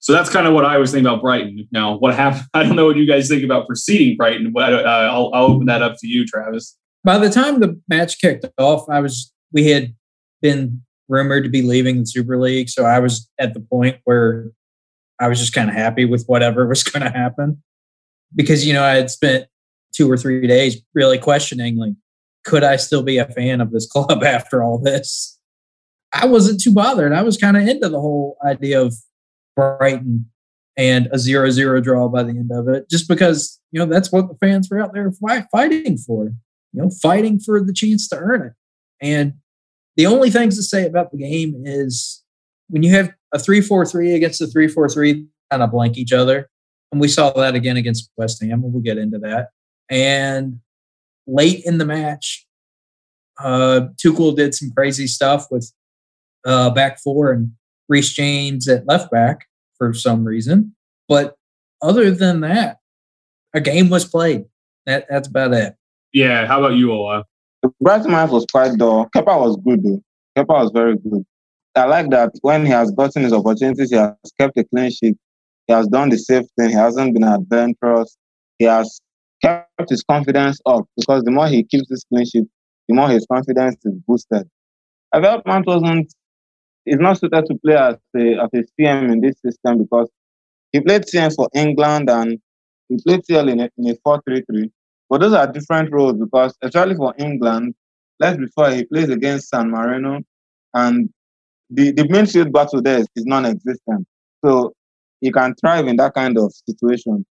So 0.01 0.13
that's 0.13 0.31
kind 0.31 0.47
of 0.47 0.55
what 0.55 0.65
I 0.65 0.79
was 0.79 0.93
thinking 0.93 1.07
about 1.07 1.23
Brighton. 1.23 1.67
Now, 1.73 1.97
what 1.99 2.15
happened? 2.15 2.45
I 2.55 2.63
don't 2.63 2.77
know 2.77 2.87
what 2.87 2.97
you 2.97 3.07
guys 3.07 3.29
think 3.29 3.45
about 3.45 3.67
preceding 3.67 4.17
Brighton, 4.17 4.53
but 4.53 4.87
I'll, 4.87 5.33
I'll 5.35 5.53
open 5.53 5.67
that 5.67 5.83
up 5.83 5.97
to 6.01 6.07
you, 6.07 6.25
Travis. 6.27 6.77
By 7.05 7.19
the 7.19 7.31
time 7.31 7.61
the 7.61 7.81
match 7.89 8.21
kicked 8.21 8.45
off, 8.59 8.89
I 8.89 9.01
was 9.01 9.33
we 9.53 9.69
had 9.69 9.95
been 10.43 10.83
rumored 11.09 11.45
to 11.45 11.51
be 11.51 11.63
leaving 11.63 12.01
the 12.01 12.07
Super 12.07 12.39
League, 12.39 12.69
so 12.69 12.85
I 12.85 12.99
was 12.99 13.29
at 13.39 13.55
the 13.55 13.61
point 13.61 13.97
where 14.05 14.51
I 15.21 15.29
was 15.29 15.39
just 15.39 15.53
kind 15.53 15.69
of 15.69 15.75
happy 15.75 16.05
with 16.05 16.25
whatever 16.27 16.67
was 16.69 16.85
going 16.85 17.05
to 17.05 17.17
happen 17.17 17.63
because 18.35 18.67
you 18.67 18.73
know 18.73 18.85
I 18.85 18.95
had 18.95 19.11
spent 19.11 19.47
two 19.95 20.11
or 20.11 20.17
three 20.17 20.47
days 20.47 20.81
really 20.95 21.19
questioning 21.19 21.77
like 21.77 21.95
could 22.45 22.63
I 22.63 22.77
still 22.77 23.03
be 23.03 23.19
a 23.19 23.27
fan 23.27 23.61
of 23.61 23.73
this 23.73 23.87
club 23.87 24.23
after 24.25 24.63
all 24.63 24.79
this? 24.79 25.39
I 26.13 26.27
wasn't 26.27 26.63
too 26.63 26.73
bothered. 26.73 27.13
I 27.13 27.23
was 27.23 27.37
kind 27.37 27.57
of 27.57 27.67
into 27.67 27.89
the 27.89 28.01
whole 28.01 28.39
idea 28.47 28.81
of 28.81 28.95
Brighton 29.59 30.31
and 30.77 31.09
a 31.11 31.19
zero-zero 31.19 31.81
draw 31.81 32.09
by 32.09 32.23
the 32.23 32.31
end 32.31 32.53
of 32.53 32.69
it, 32.69 32.89
just 32.89 33.09
because 33.09 33.59
you 33.73 33.81
know 33.81 33.87
that's 33.87 34.13
what 34.13 34.29
the 34.29 34.37
fans 34.37 34.69
were 34.71 34.81
out 34.81 34.95
there 34.95 35.11
fighting 35.51 35.99
for. 35.99 36.27
You 36.73 36.83
know, 36.83 36.91
fighting 37.03 37.41
for 37.41 37.61
the 37.65 37.73
chance 37.73 38.07
to 38.09 38.17
earn 38.17 38.43
it. 38.43 38.53
And 39.01 39.33
the 39.97 40.07
only 40.07 40.31
things 40.31 40.55
to 40.57 40.63
say 40.63 40.87
about 40.87 41.11
the 41.11 41.19
game 41.19 41.63
is 41.65 42.23
when 42.69 42.85
you 42.85 42.93
have 42.93 43.11
a 43.35 43.39
three-four-three 43.39 44.15
against 44.15 44.41
a 44.41 44.47
three-four-three, 44.47 45.27
kind 45.51 45.63
of 45.63 45.73
blank 45.73 45.99
each 45.99 46.13
other, 46.13 46.49
and 46.93 47.01
we 47.01 47.09
saw 47.09 47.31
that 47.31 47.57
again 47.57 47.77
against 47.77 48.13
West 48.17 48.41
Ham. 48.43 48.63
And 48.63 48.73
we'll 48.73 48.83
get 48.83 48.99
into 48.99 49.19
that. 49.19 49.49
And 49.91 50.61
late 51.27 51.65
in 51.65 51.79
the 51.79 51.87
match, 51.87 52.47
uh, 53.43 53.89
Tuchel 53.97 54.37
did 54.37 54.55
some 54.55 54.71
crazy 54.71 55.09
stuff 55.09 55.47
with 55.51 55.73
uh, 56.47 56.71
back 56.71 57.01
four 57.01 57.33
and 57.33 57.51
Reece 57.89 58.13
James 58.13 58.69
at 58.69 58.87
left 58.87 59.11
back 59.11 59.48
for 59.79 59.95
some 59.95 60.25
reason. 60.25 60.75
But 61.09 61.37
other 61.81 62.11
than 62.11 62.41
that, 62.41 62.79
a 63.55 63.61
game 63.61 63.89
was 63.89 64.05
played. 64.05 64.45
That 64.87 65.07
that's 65.09 65.29
about 65.29 65.55
it. 65.55 65.75
Yeah. 66.13 66.47
How 66.47 66.59
about 66.59 66.75
you, 66.75 66.93
Ola? 66.93 67.25
The 67.63 67.71
Brighton 67.81 68.11
match 68.11 68.31
was 68.31 68.47
quite 68.51 68.77
dull. 68.77 69.09
Kepa 69.15 69.41
was 69.41 69.57
good 69.65 69.83
though. 69.83 70.03
Kepa 70.37 70.49
was 70.49 70.71
very 70.73 70.97
good. 70.97 71.25
I 71.75 71.85
like 71.85 72.11
that 72.11 72.31
when 72.43 72.67
he 72.67 72.73
has 72.73 72.91
gotten 72.91 73.23
his 73.23 73.33
opportunities, 73.33 73.91
he 73.91 73.97
has 73.97 74.15
kept 74.39 74.59
a 74.59 74.65
clean 74.65 74.91
sheet. 74.91 75.17
He 75.67 75.73
has 75.73 75.87
done 75.89 76.09
the 76.09 76.19
safe 76.19 76.47
thing. 76.59 76.71
He 76.71 76.75
hasn't 76.75 77.15
been 77.15 77.25
adventurous. 77.25 78.17
He 78.59 78.65
has 78.65 79.01
kept 79.43 79.89
his 79.89 80.03
confidence 80.03 80.61
up 80.67 80.85
because 80.97 81.23
the 81.23 81.31
more 81.31 81.47
he 81.47 81.63
keeps 81.63 81.89
this 81.89 82.05
clean 82.13 82.25
sheet, 82.27 82.47
the 82.89 82.95
more 82.95 83.09
his 83.09 83.27
confidence 83.31 83.77
is 83.85 83.95
boosted. 84.07 84.49
I 85.13 85.21
felt 85.21 85.47
Mount 85.47 85.67
wasn't 85.67 86.13
he's 86.89 86.99
not 86.99 87.19
suited 87.19 87.45
to 87.47 87.55
play 87.65 87.77
as 87.77 87.97
a, 88.17 88.39
as 88.43 88.49
a 88.55 88.65
CM 88.81 89.13
in 89.13 89.21
this 89.21 89.37
system 89.45 89.79
because 89.79 90.09
he 90.73 90.81
played 90.81 91.03
CM 91.03 91.35
for 91.35 91.49
England 91.55 92.11
and 92.11 92.39
he 92.89 92.99
played 93.07 93.25
CL 93.25 93.49
in 93.49 93.61
a, 93.61 93.71
in 93.79 93.91
a 93.91 93.95
4-3-3. 94.07 94.71
But 95.11 95.21
those 95.21 95.33
are 95.33 95.51
different 95.51 95.93
roles 95.93 96.19
because, 96.19 96.57
especially 96.63 96.97
for 96.97 97.15
England, 97.19 97.75
let's 98.21 98.39
before 98.39 98.71
he 98.71 98.85
plays 98.85 99.09
against 99.09 99.49
San 99.49 99.71
Marino 99.71 100.21
and 100.75 101.09
the, 101.71 101.93
the 101.93 102.03
midfield 102.05 102.53
battle 102.53 102.83
there 102.83 102.99
is, 102.99 103.09
is 103.17 103.25
non-existent. 103.25 104.07
So 104.45 104.73
he 105.21 105.31
can 105.33 105.55
thrive 105.55 105.87
in 105.87 105.97
that 105.97 106.15
kind 106.15 106.39
of 106.39 106.53
situation. 106.53 107.25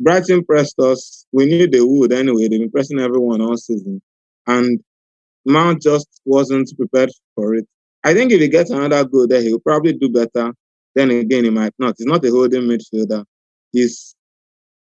Brighton 0.00 0.44
pressed 0.44 0.78
us. 0.78 1.26
We 1.32 1.46
knew 1.46 1.66
they 1.68 1.80
would 1.80 2.12
anyway. 2.12 2.48
They've 2.48 2.60
been 2.60 2.70
pressing 2.70 3.00
everyone 3.00 3.40
all 3.40 3.56
season. 3.56 4.00
And 4.46 4.80
Mount 5.44 5.82
just 5.82 6.20
wasn't 6.24 6.70
prepared 6.76 7.10
for 7.34 7.54
it. 7.54 7.66
I 8.04 8.14
think 8.14 8.32
if 8.32 8.40
he 8.40 8.48
gets 8.48 8.70
another 8.70 9.04
goal 9.04 9.26
there, 9.26 9.42
he'll 9.42 9.58
probably 9.58 9.92
do 9.92 10.08
better. 10.08 10.52
Then 10.94 11.10
again, 11.10 11.44
he 11.44 11.50
might 11.50 11.74
not. 11.78 11.94
He's 11.98 12.06
not 12.06 12.24
a 12.24 12.30
holding 12.30 12.62
midfielder. 12.62 13.24
He's 13.72 14.14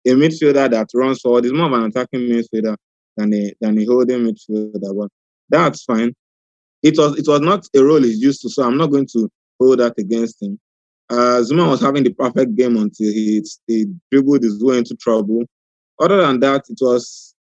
a 0.07 0.11
midfielder 0.11 0.71
that 0.71 0.89
runs 0.95 1.21
forward. 1.21 1.45
He's 1.45 1.53
more 1.53 1.67
of 1.67 1.73
an 1.73 1.85
attacking 1.85 2.21
midfielder 2.21 2.77
than 3.17 3.35
a 3.35 3.53
than 3.61 3.79
a 3.79 3.85
holding 3.85 4.27
midfielder. 4.27 4.97
But 4.97 5.11
that's 5.49 5.85
fine. 5.85 6.15
It 6.83 6.99
was 6.99 7.19
it 7.19 7.27
was 7.27 7.41
not 7.41 7.67
a 7.75 7.83
role 7.83 8.03
he's 8.03 8.21
used 8.21 8.43
to, 8.43 8.51
so 8.51 8.65
I'm 8.65 8.77
not 8.77 8.91
going 8.91 9.07
to 9.13 9.31
hold 9.59 9.79
that 9.79 9.95
against 9.99 10.43
him. 10.43 10.59
Uh, 11.09 11.43
Zouma 11.43 11.69
was 11.69 11.81
having 11.81 12.03
the 12.03 12.13
perfect 12.13 12.55
game 12.57 12.77
until 12.77 13.13
he 13.13 13.43
he 13.67 13.87
dribbled 14.11 14.43
his 14.43 14.63
way 14.63 14.79
into 14.79 14.95
trouble. 14.97 15.45
Other 16.01 16.19
than 16.19 16.41
that, 16.41 16.65
it 16.69 16.79
was 16.81 17.35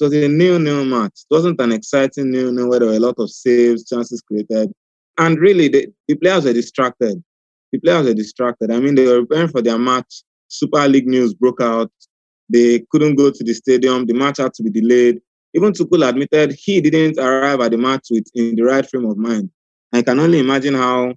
it 0.00 0.04
was 0.04 0.14
a 0.14 0.28
nil-nil 0.28 0.84
match. 0.86 1.12
It 1.30 1.34
wasn't 1.34 1.60
an 1.60 1.72
exciting 1.72 2.30
nil-nil 2.30 2.68
where 2.68 2.78
there 2.78 2.88
were 2.88 2.94
a 2.94 3.00
lot 3.00 3.16
of 3.18 3.30
saves, 3.30 3.86
chances 3.86 4.22
created. 4.22 4.72
And 5.18 5.38
really, 5.38 5.68
the, 5.68 5.92
the 6.08 6.16
players 6.16 6.44
were 6.44 6.52
distracted. 6.52 7.22
The 7.72 7.78
players 7.78 8.06
were 8.06 8.14
distracted. 8.14 8.70
I 8.70 8.80
mean, 8.80 8.94
they 8.94 9.06
were 9.06 9.26
preparing 9.26 9.48
for 9.48 9.62
their 9.62 9.78
match. 9.78 10.22
Super 10.48 10.86
League 10.88 11.06
news 11.06 11.34
broke 11.34 11.60
out. 11.60 11.92
They 12.48 12.84
couldn't 12.90 13.14
go 13.14 13.30
to 13.30 13.44
the 13.44 13.54
stadium. 13.54 14.06
The 14.06 14.14
match 14.14 14.38
had 14.38 14.54
to 14.54 14.62
be 14.62 14.70
delayed. 14.70 15.20
Even 15.54 15.72
Tuchel 15.72 16.08
admitted 16.08 16.52
he 16.52 16.80
didn't 16.80 17.18
arrive 17.18 17.60
at 17.60 17.70
the 17.72 17.78
match 17.78 18.08
with 18.10 18.26
in 18.34 18.56
the 18.56 18.62
right 18.62 18.88
frame 18.88 19.04
of 19.06 19.16
mind. 19.16 19.50
I 19.92 20.02
can 20.02 20.18
only 20.20 20.38
imagine 20.38 20.74
how 20.74 21.14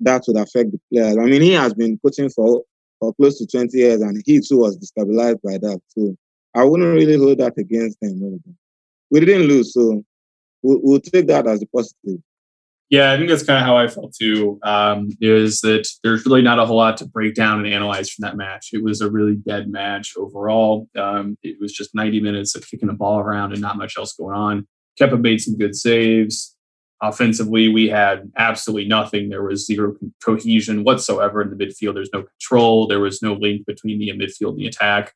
that 0.00 0.24
would 0.26 0.36
affect 0.36 0.72
the 0.72 0.80
players. 0.92 1.16
I 1.16 1.24
mean, 1.24 1.42
he 1.42 1.52
has 1.52 1.74
been 1.74 1.98
coaching 1.98 2.30
for 2.30 2.62
for 2.98 3.14
close 3.14 3.38
to 3.38 3.46
20 3.46 3.76
years, 3.76 4.00
and 4.00 4.22
he 4.24 4.40
too 4.40 4.58
was 4.58 4.78
destabilized 4.78 5.42
by 5.42 5.58
that. 5.58 5.80
So 5.88 6.16
I 6.54 6.64
wouldn't 6.64 6.94
really 6.94 7.18
hold 7.18 7.38
that 7.38 7.58
against 7.58 8.00
them. 8.00 8.42
We 9.10 9.20
didn't 9.20 9.46
lose, 9.46 9.74
so 9.74 10.02
we'll, 10.62 10.80
we'll 10.82 11.00
take 11.00 11.26
that 11.26 11.46
as 11.46 11.62
a 11.62 11.66
positive. 11.66 12.20
Yeah, 12.88 13.12
I 13.12 13.16
think 13.16 13.28
that's 13.28 13.42
kind 13.42 13.58
of 13.58 13.64
how 13.64 13.76
I 13.76 13.88
felt 13.88 14.14
too. 14.14 14.60
Um, 14.62 15.08
is 15.20 15.60
that 15.62 15.88
there's 16.04 16.24
really 16.24 16.42
not 16.42 16.60
a 16.60 16.66
whole 16.66 16.76
lot 16.76 16.96
to 16.98 17.06
break 17.06 17.34
down 17.34 17.64
and 17.64 17.74
analyze 17.74 18.10
from 18.10 18.22
that 18.22 18.36
match. 18.36 18.70
It 18.72 18.84
was 18.84 19.00
a 19.00 19.10
really 19.10 19.34
dead 19.34 19.68
match 19.68 20.14
overall. 20.16 20.88
Um, 20.96 21.36
it 21.42 21.56
was 21.60 21.72
just 21.72 21.94
90 21.94 22.20
minutes 22.20 22.54
of 22.54 22.68
kicking 22.68 22.86
the 22.86 22.94
ball 22.94 23.18
around 23.18 23.52
and 23.52 23.60
not 23.60 23.76
much 23.76 23.98
else 23.98 24.12
going 24.12 24.36
on. 24.36 24.68
Kepa 25.00 25.20
made 25.20 25.40
some 25.40 25.58
good 25.58 25.74
saves. 25.74 26.56
Offensively, 27.02 27.68
we 27.68 27.88
had 27.88 28.30
absolutely 28.36 28.88
nothing. 28.88 29.28
There 29.28 29.42
was 29.42 29.66
zero 29.66 29.94
cohesion 30.24 30.84
whatsoever 30.84 31.42
in 31.42 31.50
the 31.50 31.56
midfield. 31.56 31.94
There's 31.94 32.10
no 32.12 32.22
control. 32.22 32.86
There 32.86 33.00
was 33.00 33.20
no 33.20 33.34
link 33.34 33.66
between 33.66 33.98
the 33.98 34.10
midfield 34.12 34.50
and 34.50 34.58
the 34.58 34.66
attack. 34.66 35.12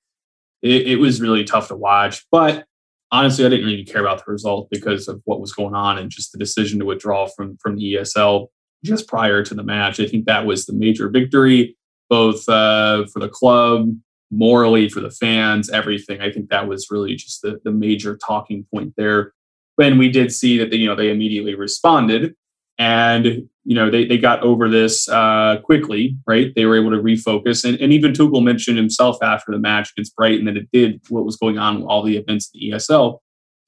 It, 0.61 0.89
it 0.89 0.97
was 0.97 1.21
really 1.21 1.45
tough 1.45 1.69
to 1.69 1.77
watch. 1.77 2.27
But 2.33 2.67
honestly, 3.13 3.45
I 3.45 3.49
didn't 3.49 3.67
really 3.67 3.85
care 3.85 4.01
about 4.01 4.25
the 4.25 4.33
result 4.33 4.69
because 4.71 5.09
of 5.09 5.21
what 5.25 5.41
was 5.41 5.53
going 5.53 5.75
on 5.75 5.99
and 5.99 6.11
just 6.11 6.33
the 6.33 6.39
decision 6.39 6.79
to 6.79 6.85
withdraw 6.85 7.27
from 7.27 7.57
from 7.59 7.77
the 7.77 7.95
ESL 7.95 8.49
just 8.85 9.09
prior 9.09 9.43
to 9.45 9.55
the 9.55 9.63
match. 9.63 10.01
I 10.01 10.07
think 10.07 10.25
that 10.27 10.47
was 10.47 10.67
the 10.67 10.73
major 10.73 11.09
victory, 11.09 11.77
both 12.09 12.49
uh, 12.49 13.05
for 13.13 13.21
the 13.21 13.29
club, 13.29 13.95
morally 14.31 14.89
for 14.89 15.01
the 15.01 15.11
fans, 15.11 15.71
everything. 15.71 16.21
I 16.21 16.31
think 16.31 16.49
that 16.49 16.67
was 16.67 16.89
really 16.91 17.15
just 17.15 17.43
the, 17.43 17.61
the 17.65 17.73
major 17.73 18.17
talking 18.17 18.67
point 18.73 18.95
there. 18.97 19.33
When 19.77 19.99
we 19.99 20.11
did 20.11 20.33
see 20.33 20.59
that 20.59 20.71
they, 20.71 20.77
you 20.77 20.87
know 20.87 20.97
they 20.97 21.11
immediately 21.11 21.55
responded 21.55 22.35
and 22.79 23.50
you 23.65 23.75
know 23.75 23.91
they, 23.91 24.07
they 24.07 24.19
got 24.19 24.43
over 24.43 24.69
this 24.69 25.09
uh, 25.09 25.59
quickly, 25.63 26.17
right? 26.27 26.53
They 26.55 26.65
were 26.65 26.77
able 26.77 26.91
to 26.91 27.03
refocus, 27.03 27.65
and, 27.65 27.81
and 27.81 27.93
even 27.93 28.13
Tuchel 28.13 28.43
mentioned 28.43 28.77
himself 28.77 29.19
after 29.23 29.53
the 29.53 29.59
match 29.59 29.93
against 29.93 30.17
Brighton 30.17 30.47
that 30.47 30.57
it 30.57 30.69
did 30.73 31.01
what 31.09 31.25
was 31.25 31.37
going 31.37 31.59
on 31.59 31.77
with 31.77 31.85
all 31.85 32.03
the 32.03 32.17
events 32.17 32.51
in 32.55 32.61
the 32.61 32.77
ESL 32.77 33.19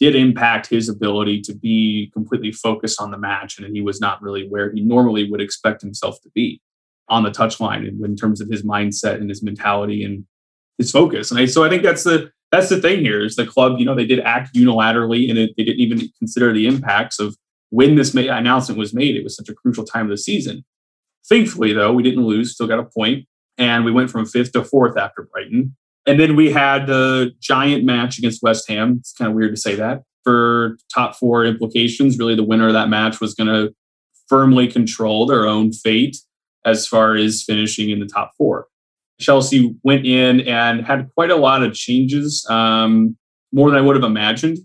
did 0.01 0.17
impact 0.17 0.69
his 0.69 0.89
ability 0.89 1.41
to 1.41 1.55
be 1.55 2.11
completely 2.13 2.51
focused 2.51 3.01
on 3.01 3.13
the 3.13 3.19
match, 3.19 3.59
and 3.59 3.75
he 3.75 3.81
was 3.81 4.01
not 4.01 4.21
really 4.21 4.49
where 4.49 4.73
he 4.73 4.81
normally 4.81 5.31
would 5.31 5.41
expect 5.41 5.81
himself 5.81 6.21
to 6.23 6.31
be 6.35 6.61
on 7.09 7.23
the 7.23 7.31
touchline, 7.31 7.87
and 7.87 8.05
in 8.05 8.17
terms 8.17 8.41
of 8.41 8.49
his 8.49 8.65
mindset 8.65 9.17
and 9.17 9.29
his 9.29 9.43
mentality 9.43 10.03
and 10.03 10.25
his 10.79 10.91
focus. 10.91 11.31
And 11.31 11.39
I, 11.39 11.45
so 11.47 11.63
I 11.63 11.69
think 11.69 11.83
that's 11.83 12.05
the 12.05 12.33
that's 12.51 12.69
the 12.69 12.81
thing 12.81 13.01
here 13.01 13.25
is 13.25 13.37
the 13.37 13.47
club. 13.47 13.79
You 13.79 13.85
know, 13.85 13.95
they 13.95 14.07
did 14.07 14.21
act 14.21 14.55
unilaterally, 14.55 15.31
and 15.31 15.39
it, 15.39 15.53
they 15.57 15.65
didn't 15.65 15.81
even 15.81 16.09
consider 16.19 16.53
the 16.53 16.67
impacts 16.67 17.21
of 17.21 17.37
when 17.73 17.95
this 17.95 18.15
announcement 18.15 18.79
was 18.79 18.93
made. 18.93 19.17
It 19.17 19.25
was 19.25 19.35
such 19.35 19.49
a 19.49 19.55
crucial 19.55 19.85
time 19.85 20.05
of 20.05 20.11
the 20.11 20.19
season. 20.19 20.63
Thankfully, 21.27 21.73
though, 21.73 21.93
we 21.93 22.03
didn't 22.03 22.27
lose. 22.27 22.53
Still 22.53 22.67
got 22.67 22.79
a 22.79 22.85
point, 22.85 23.27
and 23.57 23.85
we 23.85 23.91
went 23.91 24.11
from 24.11 24.27
fifth 24.27 24.53
to 24.53 24.63
fourth 24.63 24.99
after 24.99 25.27
Brighton. 25.33 25.75
And 26.07 26.21
then 26.21 26.37
we 26.37 26.53
had 26.53 26.87
the 26.87 27.33
giant 27.41 27.85
match 27.85 28.19
against 28.19 28.43
West 28.43 28.69
Ham. 28.69 28.99
It's 29.01 29.15
kind 29.15 29.31
of 29.31 29.35
weird 29.35 29.55
to 29.55 29.61
say 29.61 29.75
that 29.77 30.03
for 30.23 30.77
top 30.95 31.17
four 31.17 31.47
implications. 31.47 32.19
Really, 32.19 32.37
the 32.37 32.45
winner 32.45 32.67
of 32.67 32.75
that 32.75 32.91
match 32.91 33.21
was 33.21 33.35
going 33.35 33.49
to 33.49 33.75
firmly 34.29 34.69
control 34.69 35.25
their 35.25 35.47
own 35.47 35.73
fate 35.73 36.19
as 36.67 36.87
far 36.87 37.15
as 37.15 37.43
finishing 37.43 37.89
in 37.89 38.01
the 38.01 38.07
top 38.07 38.33
four. 38.37 38.67
Chelsea 39.19 39.75
went 39.83 40.05
in 40.05 40.41
and 40.43 40.85
had 40.85 41.09
quite 41.15 41.31
a 41.31 41.37
lot 41.37 41.63
of 41.63 41.73
changes, 41.73 42.47
um, 42.51 43.17
more 43.51 43.71
than 43.71 43.79
I 43.79 43.83
would 43.83 43.97
have 43.97 44.05
imagined, 44.05 44.59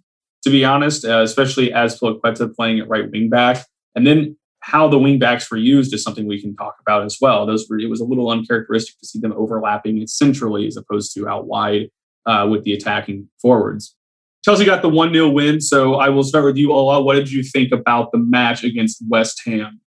to 0.43 0.49
be 0.49 0.63
honest, 0.63 1.05
uh, 1.05 1.21
especially 1.21 1.69
Azpilicueta 1.69 2.55
playing 2.55 2.79
at 2.79 2.89
right 2.89 3.09
wing 3.11 3.29
back. 3.29 3.65
And 3.95 4.05
then 4.05 4.37
how 4.59 4.87
the 4.87 4.99
wing 4.99 5.19
backs 5.19 5.49
were 5.49 5.57
used 5.57 5.93
is 5.93 6.03
something 6.03 6.27
we 6.27 6.41
can 6.41 6.55
talk 6.55 6.75
about 6.81 7.03
as 7.03 7.17
well. 7.21 7.45
Those 7.45 7.67
were, 7.69 7.79
it 7.79 7.89
was 7.89 8.01
a 8.01 8.05
little 8.05 8.29
uncharacteristic 8.29 8.99
to 8.99 9.07
see 9.07 9.19
them 9.19 9.33
overlapping 9.33 10.05
centrally 10.07 10.67
as 10.67 10.77
opposed 10.77 11.13
to 11.15 11.27
out 11.27 11.47
wide 11.47 11.89
uh, 12.25 12.47
with 12.49 12.63
the 12.63 12.73
attacking 12.73 13.29
forwards. 13.41 13.95
Chelsea 14.43 14.65
got 14.65 14.81
the 14.81 14.89
1 14.89 15.13
0 15.13 15.29
win. 15.29 15.59
So 15.59 15.95
I 15.95 16.09
will 16.09 16.23
start 16.23 16.45
with 16.45 16.57
you, 16.57 16.71
Ola. 16.71 17.01
What 17.01 17.15
did 17.15 17.31
you 17.31 17.43
think 17.43 17.71
about 17.71 18.11
the 18.11 18.17
match 18.17 18.63
against 18.63 19.03
West 19.09 19.41
Ham? 19.45 19.81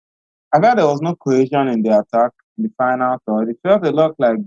I 0.53 0.59
thought 0.59 0.77
there 0.77 0.85
was 0.85 1.01
no 1.01 1.15
cohesion 1.15 1.67
in 1.67 1.81
the 1.81 1.99
attack 1.99 2.31
in 2.57 2.65
the 2.65 2.71
final 2.77 3.17
third. 3.25 3.49
It 3.49 3.57
felt 3.63 3.85
a 3.85 3.91
lot 3.91 4.15
like 4.19 4.37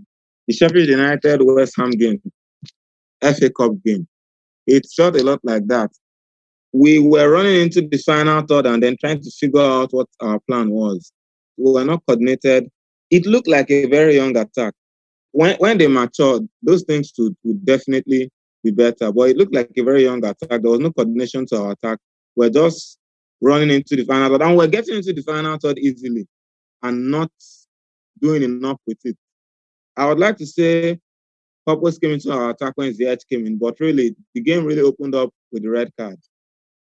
the 0.46 0.54
Sheffield 0.54 0.88
United 0.88 1.40
West 1.42 1.74
Ham 1.78 1.90
game, 1.90 2.20
FA 3.22 3.50
Cup 3.50 3.72
game. 3.84 4.06
It 4.66 4.86
felt 4.96 5.16
a 5.16 5.22
lot 5.22 5.40
like 5.42 5.66
that. 5.68 5.90
We 6.72 6.98
were 6.98 7.30
running 7.30 7.60
into 7.60 7.82
the 7.82 7.98
final 7.98 8.42
third 8.42 8.66
and 8.66 8.82
then 8.82 8.96
trying 8.98 9.22
to 9.22 9.30
figure 9.30 9.60
out 9.60 9.92
what 9.92 10.08
our 10.20 10.40
plan 10.40 10.70
was. 10.70 11.12
We 11.56 11.72
were 11.72 11.84
not 11.84 12.02
coordinated. 12.06 12.68
It 13.10 13.26
looked 13.26 13.48
like 13.48 13.70
a 13.70 13.86
very 13.86 14.16
young 14.16 14.36
attack. 14.36 14.74
When, 15.32 15.56
when 15.56 15.78
they 15.78 15.86
matured, 15.86 16.48
those 16.62 16.82
things 16.84 17.12
would, 17.18 17.36
would 17.44 17.64
definitely 17.64 18.30
be 18.62 18.70
better. 18.70 19.12
But 19.12 19.30
it 19.30 19.36
looked 19.36 19.54
like 19.54 19.70
a 19.76 19.82
very 19.82 20.04
young 20.04 20.24
attack. 20.24 20.62
There 20.62 20.70
was 20.70 20.80
no 20.80 20.90
coordination 20.90 21.46
to 21.46 21.62
our 21.62 21.72
attack. 21.72 21.98
We're 22.34 22.50
just 22.50 22.98
running 23.40 23.70
into 23.70 23.94
the 23.96 24.04
final 24.04 24.30
third, 24.30 24.42
and 24.42 24.56
we're 24.56 24.66
getting 24.66 24.96
into 24.96 25.12
the 25.12 25.22
final 25.22 25.58
third 25.58 25.78
easily 25.78 26.26
and 26.82 27.10
not 27.10 27.30
doing 28.20 28.42
enough 28.42 28.78
with 28.86 28.98
it. 29.04 29.16
I 29.96 30.06
would 30.06 30.18
like 30.18 30.36
to 30.38 30.46
say 30.46 30.98
purpose 31.66 31.98
came 31.98 32.12
into 32.12 32.32
our 32.32 32.50
attack 32.50 32.72
when 32.76 32.92
Ziyech 32.92 33.26
came 33.28 33.46
in, 33.46 33.58
but 33.58 33.80
really 33.80 34.14
the 34.34 34.40
game 34.40 34.64
really 34.64 34.82
opened 34.82 35.14
up 35.14 35.30
with 35.52 35.62
the 35.62 35.70
red 35.70 35.90
card. 35.98 36.18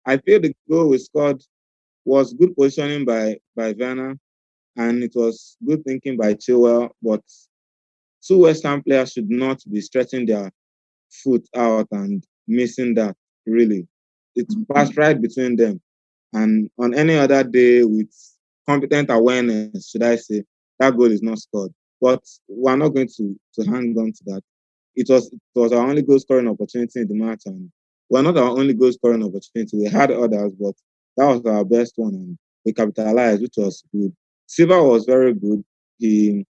I 0.06 0.16
feel 0.18 0.40
the 0.40 0.54
goal 0.70 0.88
we 0.88 0.98
scored 0.98 1.42
was 2.04 2.32
good 2.32 2.56
positioning 2.56 3.04
by 3.04 3.38
by 3.56 3.74
Werner, 3.78 4.16
and 4.76 5.02
it 5.02 5.12
was 5.14 5.56
good 5.66 5.84
thinking 5.84 6.16
by 6.16 6.34
Chilwell. 6.34 6.90
But 7.02 7.22
two 8.26 8.40
West 8.40 8.64
Ham 8.64 8.82
players 8.82 9.12
should 9.12 9.30
not 9.30 9.62
be 9.70 9.80
stretching 9.80 10.26
their 10.26 10.50
foot 11.10 11.46
out 11.56 11.88
and 11.92 12.24
missing 12.46 12.94
that. 12.94 13.16
Really, 13.46 13.86
it 14.36 14.48
mm-hmm. 14.48 14.72
passed 14.72 14.96
right 14.96 15.20
between 15.20 15.56
them. 15.56 15.80
And 16.32 16.70
on 16.78 16.94
any 16.94 17.16
other 17.16 17.42
day, 17.42 17.82
with 17.84 18.12
competent 18.66 19.10
awareness, 19.10 19.90
should 19.90 20.02
I 20.02 20.16
say, 20.16 20.44
that 20.78 20.96
goal 20.96 21.10
is 21.10 21.22
not 21.22 21.38
scored. 21.38 21.72
But 22.00 22.22
we're 22.48 22.76
not 22.76 22.90
going 22.90 23.08
to, 23.16 23.40
to 23.54 23.64
hang 23.64 23.96
on 23.98 24.12
to 24.12 24.24
that. 24.26 24.42
It 24.98 25.08
was 25.08 25.32
it 25.32 25.40
was 25.54 25.72
our 25.72 25.88
only 25.88 26.02
goal 26.02 26.18
scoring 26.18 26.48
opportunity 26.48 27.00
in 27.00 27.06
the 27.06 27.14
match, 27.14 27.42
and 27.46 27.70
we're 28.10 28.22
not 28.22 28.36
our 28.36 28.50
only 28.50 28.74
goal 28.74 28.90
scoring 28.90 29.22
opportunity. 29.22 29.78
We 29.78 29.88
had 29.88 30.10
others, 30.10 30.52
but 30.60 30.74
that 31.16 31.26
was 31.26 31.40
our 31.46 31.64
best 31.64 31.92
one, 31.94 32.14
and 32.14 32.38
we 32.64 32.72
capitalized, 32.72 33.42
which 33.42 33.54
was 33.56 33.84
good. 33.94 34.12
Silva 34.46 34.82
was 34.82 35.04
very 35.04 35.34
good. 35.34 35.62
He 35.98 36.44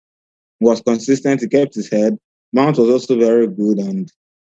was 0.60 0.82
consistent. 0.82 1.40
He 1.40 1.48
kept 1.48 1.74
his 1.74 1.90
head. 1.90 2.18
Mount 2.52 2.76
was 2.76 2.90
also 2.90 3.18
very 3.18 3.46
good, 3.46 3.78
and 3.78 4.12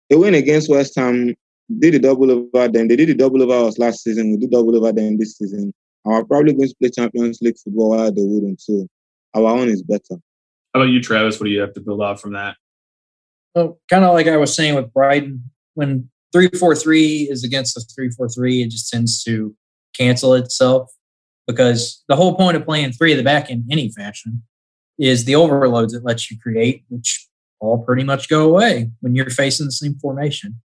they 0.09 0.15
win 0.15 0.33
against 0.33 0.67
West 0.67 0.95
Ham 0.95 1.35
did 1.79 1.93
a 1.93 1.99
double 1.99 2.31
over 2.31 2.67
them. 2.67 2.87
They 2.87 2.95
did 2.95 3.11
a 3.11 3.13
double 3.13 3.43
over 3.43 3.67
us 3.67 3.77
last 3.77 4.03
season. 4.03 4.31
We 4.31 4.37
did 4.37 4.51
double 4.51 4.75
over 4.75 4.91
them 4.91 5.19
this 5.19 5.37
season. 5.37 5.71
Our 6.05 6.25
probably 6.25 6.53
going 6.53 6.69
to 6.69 6.75
play 6.79 6.89
Champions 6.89 7.39
League 7.41 7.57
football 7.63 7.89
while 7.91 8.11
they 8.11 8.23
wouldn't. 8.23 8.61
So 8.61 8.87
our 9.35 9.45
own 9.45 9.69
is 9.69 9.83
better. 9.83 10.17
How 10.73 10.81
about 10.81 10.89
you, 10.89 11.01
Travis? 11.01 11.39
What 11.39 11.45
do 11.45 11.51
you 11.51 11.61
have 11.61 11.73
to 11.73 11.81
build 11.81 12.01
off 12.01 12.19
from 12.19 12.33
that? 12.33 12.55
Well, 13.55 13.79
kind 13.89 14.03
of 14.03 14.13
like 14.13 14.27
I 14.27 14.37
was 14.37 14.53
saying 14.53 14.75
with 14.75 14.93
Brighton, 14.93 15.49
when 15.75 16.09
three 16.33 16.49
four 16.49 16.75
three 16.75 17.27
is 17.31 17.43
against 17.43 17.77
us 17.77 17.91
three 17.95 18.11
four 18.11 18.27
three, 18.27 18.61
it 18.61 18.69
just 18.69 18.91
tends 18.91 19.23
to 19.23 19.55
cancel 19.97 20.33
itself 20.33 20.91
because 21.47 22.03
the 22.09 22.17
whole 22.17 22.35
point 22.35 22.57
of 22.57 22.65
playing 22.65 22.91
three 22.91 23.13
at 23.13 23.15
the 23.15 23.23
back 23.23 23.49
in 23.49 23.65
any 23.71 23.89
fashion 23.89 24.43
is 24.99 25.25
the 25.25 25.35
overloads 25.35 25.93
it 25.93 26.03
lets 26.03 26.29
you 26.29 26.37
create, 26.39 26.83
which 26.89 27.27
all 27.61 27.83
pretty 27.83 28.03
much 28.03 28.27
go 28.27 28.49
away 28.49 28.91
when 28.99 29.15
you're 29.15 29.29
facing 29.29 29.65
the 29.65 29.71
same 29.71 29.95
formation. 29.99 30.61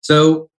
So 0.00 0.50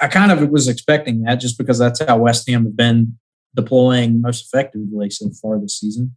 I 0.00 0.08
kind 0.08 0.32
of 0.32 0.50
was 0.50 0.66
expecting 0.66 1.22
that 1.22 1.36
just 1.36 1.56
because 1.56 1.78
that's 1.78 2.00
how 2.00 2.18
West 2.18 2.48
Ham 2.48 2.64
have 2.64 2.76
been 2.76 3.16
deploying 3.54 4.20
most 4.20 4.46
effectively 4.46 5.10
so 5.10 5.30
far 5.40 5.60
this 5.60 5.78
season. 5.78 6.16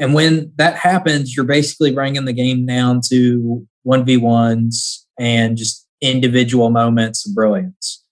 And 0.00 0.14
when 0.14 0.52
that 0.56 0.76
happens, 0.76 1.36
you're 1.36 1.44
basically 1.44 1.92
bringing 1.92 2.24
the 2.24 2.32
game 2.32 2.66
down 2.66 3.00
to 3.10 3.66
1v1s 3.88 5.04
and 5.18 5.56
just 5.56 5.86
individual 6.00 6.70
moments 6.70 7.26
of 7.26 7.34
brilliance. 7.34 8.04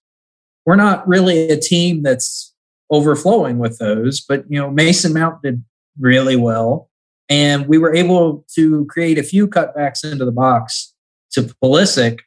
We're 0.64 0.76
not 0.76 1.06
really 1.06 1.50
a 1.50 1.56
team 1.56 2.02
that's 2.02 2.54
overflowing 2.90 3.58
with 3.58 3.78
those, 3.78 4.20
but 4.20 4.44
you 4.48 4.58
know, 4.58 4.70
Mason 4.70 5.12
Mount 5.12 5.42
did 5.42 5.62
really 5.98 6.36
well. 6.36 6.90
And 7.28 7.66
we 7.66 7.78
were 7.78 7.94
able 7.94 8.44
to 8.54 8.86
create 8.86 9.18
a 9.18 9.22
few 9.22 9.48
cutbacks 9.48 10.04
into 10.04 10.24
the 10.24 10.32
box 10.32 10.94
to 11.32 11.42
Pulisic, 11.62 12.20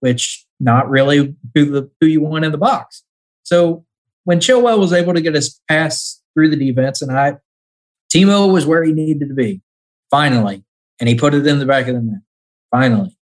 which 0.00 0.46
not 0.60 0.88
really 0.88 1.36
who 1.54 1.70
the 1.70 1.90
who 2.00 2.06
you 2.06 2.20
want 2.20 2.44
in 2.44 2.52
the 2.52 2.58
box. 2.58 3.02
So 3.42 3.84
when 4.24 4.38
Chilwell 4.38 4.78
was 4.78 4.92
able 4.92 5.14
to 5.14 5.20
get 5.20 5.34
his 5.34 5.60
pass 5.68 6.20
through 6.34 6.50
the 6.50 6.56
defense, 6.56 7.02
and 7.02 7.16
I 7.16 7.36
Timo 8.12 8.52
was 8.52 8.66
where 8.66 8.84
he 8.84 8.92
needed 8.92 9.28
to 9.28 9.34
be, 9.34 9.60
finally. 10.10 10.64
And 11.00 11.08
he 11.08 11.14
put 11.14 11.34
it 11.34 11.46
in 11.46 11.58
the 11.58 11.66
back 11.66 11.88
of 11.88 11.94
the 11.94 12.02
net. 12.02 12.20
Finally. 12.70 13.16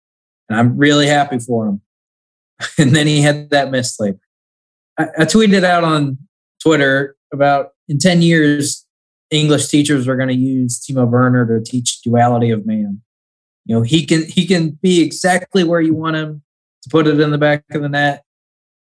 And 0.49 0.59
I'm 0.59 0.77
really 0.77 1.07
happy 1.07 1.39
for 1.39 1.67
him. 1.67 1.81
and 2.79 2.95
then 2.95 3.07
he 3.07 3.23
had 3.23 3.51
that 3.51 3.71
miss 3.71 3.99
later. 3.99 4.21
I, 4.99 5.07
I 5.19 5.25
tweeted 5.25 5.65
out 5.65 5.85
on 5.85 6.19
Twitter 6.63 7.17
about 7.33 7.71
in 7.89 7.99
10 7.99 8.23
years, 8.23 8.87
English 9.31 9.69
teachers 9.69 10.07
are 10.07 10.17
going 10.17 10.29
to 10.29 10.35
use 10.35 10.79
Timo 10.79 11.09
Werner 11.09 11.47
to 11.47 11.65
teach 11.65 12.03
duality 12.03 12.51
of 12.51 12.67
man. 12.67 13.01
You 13.65 13.77
know, 13.77 13.83
he 13.83 14.05
can 14.05 14.25
he 14.25 14.47
can 14.47 14.71
be 14.83 15.03
exactly 15.03 15.65
where 15.65 15.81
you 15.81 15.95
want 15.95 16.17
him 16.17 16.43
to 16.83 16.91
put 16.91 17.07
it 17.07 17.21
in 17.21 17.31
the 17.31 17.39
back 17.39 17.65
of 17.73 17.83
the 17.83 17.89
net, 17.89 18.25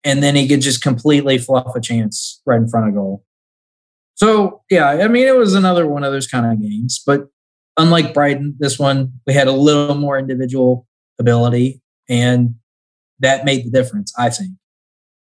and 0.03 0.23
then 0.23 0.35
he 0.35 0.49
could 0.49 0.63
just 0.63 0.83
completely 0.83 1.39
fluff 1.39 1.77
a 1.77 1.81
chance 1.81 2.41
right 2.47 2.61
in 2.61 2.69
front 2.69 2.89
of 2.89 2.95
goal. 2.95 3.25
So 4.15 4.63
yeah, 4.71 4.89
I 4.89 5.09
mean, 5.09 5.27
it 5.27 5.37
was 5.37 5.55
another 5.55 5.87
one 5.87 6.03
of 6.03 6.13
those 6.13 6.27
kind 6.27 6.51
of 6.51 6.61
games, 6.61 7.03
but 7.07 7.29
unlike 7.77 8.15
Brighton, 8.15 8.57
this 8.59 8.79
one 8.79 9.13
we 9.27 9.33
had 9.35 9.49
a 9.49 9.53
little 9.53 9.95
more 9.95 10.19
individual 10.19 10.87
ability, 11.19 11.81
and 12.09 12.55
that 13.21 13.45
made 13.45 13.65
the 13.65 13.71
difference, 13.71 14.13
I 14.19 14.31
think. 14.31 14.51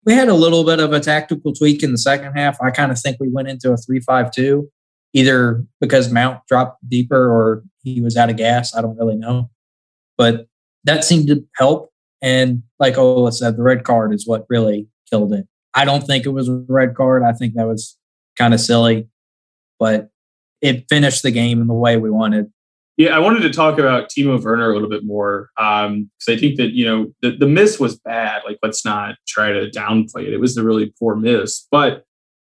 we 0.05 0.13
had 0.13 0.29
a 0.29 0.33
little 0.33 0.63
bit 0.63 0.79
of 0.79 0.93
a 0.93 0.99
tactical 0.99 1.53
tweak 1.53 1.83
in 1.83 1.91
the 1.91 1.97
second 1.97 2.33
half. 2.33 2.59
I 2.61 2.71
kind 2.71 2.91
of 2.91 2.99
think 2.99 3.17
we 3.19 3.29
went 3.29 3.49
into 3.49 3.71
a 3.71 3.77
three-five-two, 3.77 4.69
either 5.13 5.63
because 5.79 6.11
Mount 6.11 6.39
dropped 6.47 6.87
deeper 6.89 7.31
or 7.31 7.63
he 7.83 8.01
was 8.01 8.17
out 8.17 8.29
of 8.29 8.37
gas. 8.37 8.75
I 8.75 8.81
don't 8.81 8.97
really 8.97 9.15
know. 9.15 9.49
But 10.17 10.47
that 10.83 11.03
seemed 11.03 11.27
to 11.27 11.45
help. 11.55 11.91
And 12.21 12.63
like 12.79 12.97
Ola 12.97 13.31
said, 13.31 13.57
the 13.57 13.63
red 13.63 13.83
card 13.83 14.13
is 14.13 14.27
what 14.27 14.45
really 14.49 14.87
killed 15.09 15.33
it. 15.33 15.47
I 15.73 15.85
don't 15.85 16.05
think 16.05 16.25
it 16.25 16.29
was 16.29 16.49
a 16.49 16.63
red 16.67 16.95
card. 16.95 17.23
I 17.23 17.33
think 17.33 17.53
that 17.55 17.67
was 17.67 17.97
kind 18.37 18.53
of 18.53 18.59
silly, 18.59 19.07
but 19.79 20.09
it 20.61 20.85
finished 20.89 21.23
the 21.23 21.31
game 21.31 21.61
in 21.61 21.67
the 21.67 21.73
way 21.73 21.97
we 21.97 22.09
wanted. 22.09 22.51
Yeah, 22.97 23.15
I 23.15 23.19
wanted 23.19 23.41
to 23.41 23.49
talk 23.49 23.79
about 23.79 24.09
Timo 24.09 24.41
Werner 24.41 24.69
a 24.69 24.73
little 24.73 24.89
bit 24.89 25.03
more 25.03 25.49
because 25.55 25.87
um, 25.87 26.11
I 26.29 26.37
think 26.37 26.57
that 26.57 26.71
you 26.73 26.85
know 26.85 27.13
the, 27.21 27.31
the 27.31 27.47
miss 27.47 27.79
was 27.79 27.97
bad. 27.97 28.43
Like, 28.45 28.59
let's 28.61 28.85
not 28.85 29.15
try 29.27 29.51
to 29.51 29.69
downplay 29.69 30.27
it. 30.27 30.33
It 30.33 30.39
was 30.39 30.57
a 30.57 30.63
really 30.63 30.93
poor 30.99 31.15
miss, 31.15 31.67
but 31.71 31.93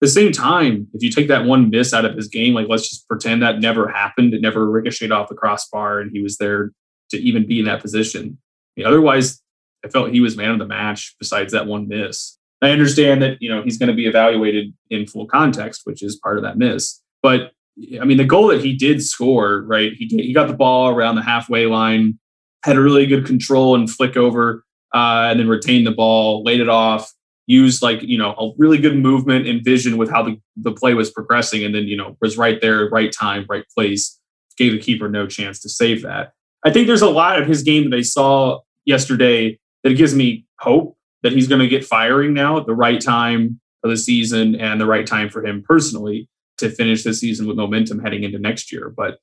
at 0.03 0.07
the 0.07 0.09
same 0.09 0.33
time, 0.33 0.89
if 0.93 1.03
you 1.03 1.11
take 1.11 1.29
that 1.29 1.45
one 1.45 1.71
miss 1.71 1.95
out 1.95 2.05
of 2.05 2.17
his 2.17 2.29
game, 2.29 2.55
like 2.55 2.69
let's 2.69 2.89
just 2.89 3.07
pretend 3.07 3.43
that 3.43 3.61
never 3.61 3.89
happened. 3.89 4.35
It 4.35 4.41
never 4.41 4.69
ricocheted 4.71 5.13
off 5.13 5.29
the 5.29 5.35
crossbar, 5.35 6.01
and 6.01 6.11
he 6.13 6.21
was 6.21 6.37
there 6.39 6.73
to 7.11 7.19
even 7.19 7.47
be 7.47 7.59
in 7.59 7.67
that 7.67 7.81
position. 7.81 8.39
I 8.77 8.81
mean, 8.81 8.87
otherwise, 8.87 9.41
I 9.85 9.89
felt 9.89 10.11
he 10.11 10.21
was 10.21 10.37
man 10.37 10.51
of 10.51 10.59
the 10.59 10.67
match. 10.67 11.15
Besides 11.19 11.53
that 11.53 11.67
one 11.67 11.87
miss, 11.87 12.39
I 12.61 12.71
understand 12.71 13.23
that 13.23 13.39
you 13.41 13.49
know 13.49 13.63
he's 13.63 13.79
going 13.79 13.89
to 13.89 13.95
be 13.95 14.07
evaluated 14.07 14.75
in 14.91 15.07
full 15.07 15.27
context, 15.27 15.83
which 15.85 16.03
is 16.03 16.17
part 16.17 16.37
of 16.37 16.43
that 16.45 16.59
miss. 16.59 17.01
But 17.23 17.53
I 18.01 18.05
mean, 18.05 18.19
the 18.19 18.25
goal 18.25 18.49
that 18.49 18.63
he 18.63 18.75
did 18.75 19.03
score, 19.03 19.63
right? 19.63 19.93
He 19.93 20.07
he 20.07 20.33
got 20.33 20.49
the 20.49 20.55
ball 20.55 20.89
around 20.89 21.17
the 21.17 21.23
halfway 21.23 21.67
line, 21.67 22.19
had 22.65 22.77
a 22.77 22.81
really 22.81 23.07
good 23.07 23.27
control 23.27 23.75
and 23.75 23.91
flick 23.91 24.17
over, 24.17 24.65
uh, 24.95 25.29
and 25.31 25.41
then 25.41 25.49
retained 25.49 25.87
the 25.87 25.93
ball, 25.93 26.43
laid 26.45 26.61
it 26.61 26.69
off, 26.69 27.11
used 27.47 27.83
like 27.83 28.03
you 28.03 28.19
know 28.19 28.33
a 28.33 28.53
really 28.59 28.79
good 28.79 28.97
movement 28.97 29.47
and 29.47 29.65
vision 29.65 29.97
with 29.97 30.11
how 30.11 30.23
the, 30.23 30.39
the 30.57 30.73
play 30.73 30.95
was 30.95 31.11
progressing, 31.11 31.65
and 31.65 31.75
then 31.75 31.85
you 31.85 31.97
know 31.97 32.17
was 32.21 32.37
right 32.37 32.61
there, 32.61 32.89
right 32.91 33.13
time, 33.13 33.47
right 33.49 33.65
place, 33.75 34.19
gave 34.57 34.73
the 34.73 34.79
keeper 34.79 35.09
no 35.09 35.27
chance 35.27 35.61
to 35.61 35.69
save 35.69 36.03
that. 36.03 36.33
I 36.65 36.71
think 36.71 36.87
there's 36.87 37.03
a 37.03 37.11
lot 37.11 37.41
of 37.41 37.49
his 37.49 37.63
game 37.63 37.89
that 37.89 37.97
I 37.97 38.03
saw 38.03 38.61
yesterday 38.85 39.59
that 39.85 39.97
gives 39.97 40.15
me 40.15 40.45
hope 40.59 40.97
that 41.23 41.33
he's 41.33 41.49
going 41.49 41.61
to 41.61 41.69
get 41.69 41.85
firing 41.85 42.35
now 42.35 42.59
at 42.59 42.67
the 42.67 42.75
right 42.75 43.01
time 43.01 43.61
of 43.83 43.91
the 43.91 43.97
season 43.97 44.55
and 44.57 44.81
the 44.81 44.87
right 44.87 45.07
time 45.07 45.31
for 45.31 45.45
him 45.45 45.63
personally 45.67 46.29
to 46.61 46.71
finish 46.71 47.03
the 47.03 47.15
season 47.15 47.47
with 47.47 47.57
momentum 47.57 47.99
heading 47.99 48.25
into 48.25 48.39
next 48.39 48.73
year. 48.73 48.93
But 48.95 49.19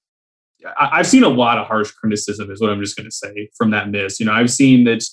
I, 0.78 0.98
have 0.98 1.08
seen 1.08 1.24
a 1.24 1.30
lot 1.30 1.58
of 1.58 1.68
harsh 1.68 1.92
criticism, 1.92 2.52
is 2.52 2.62
what 2.62 2.70
I'm 2.70 2.82
just 2.82 2.98
going 2.98 3.06
to 3.06 3.12
say 3.12 3.50
from 3.58 3.72
that 3.72 3.90
miss. 3.90 4.20
You 4.20 4.26
know, 4.26 4.34
I've 4.34 4.52
seen 4.52 4.84
that. 4.86 5.04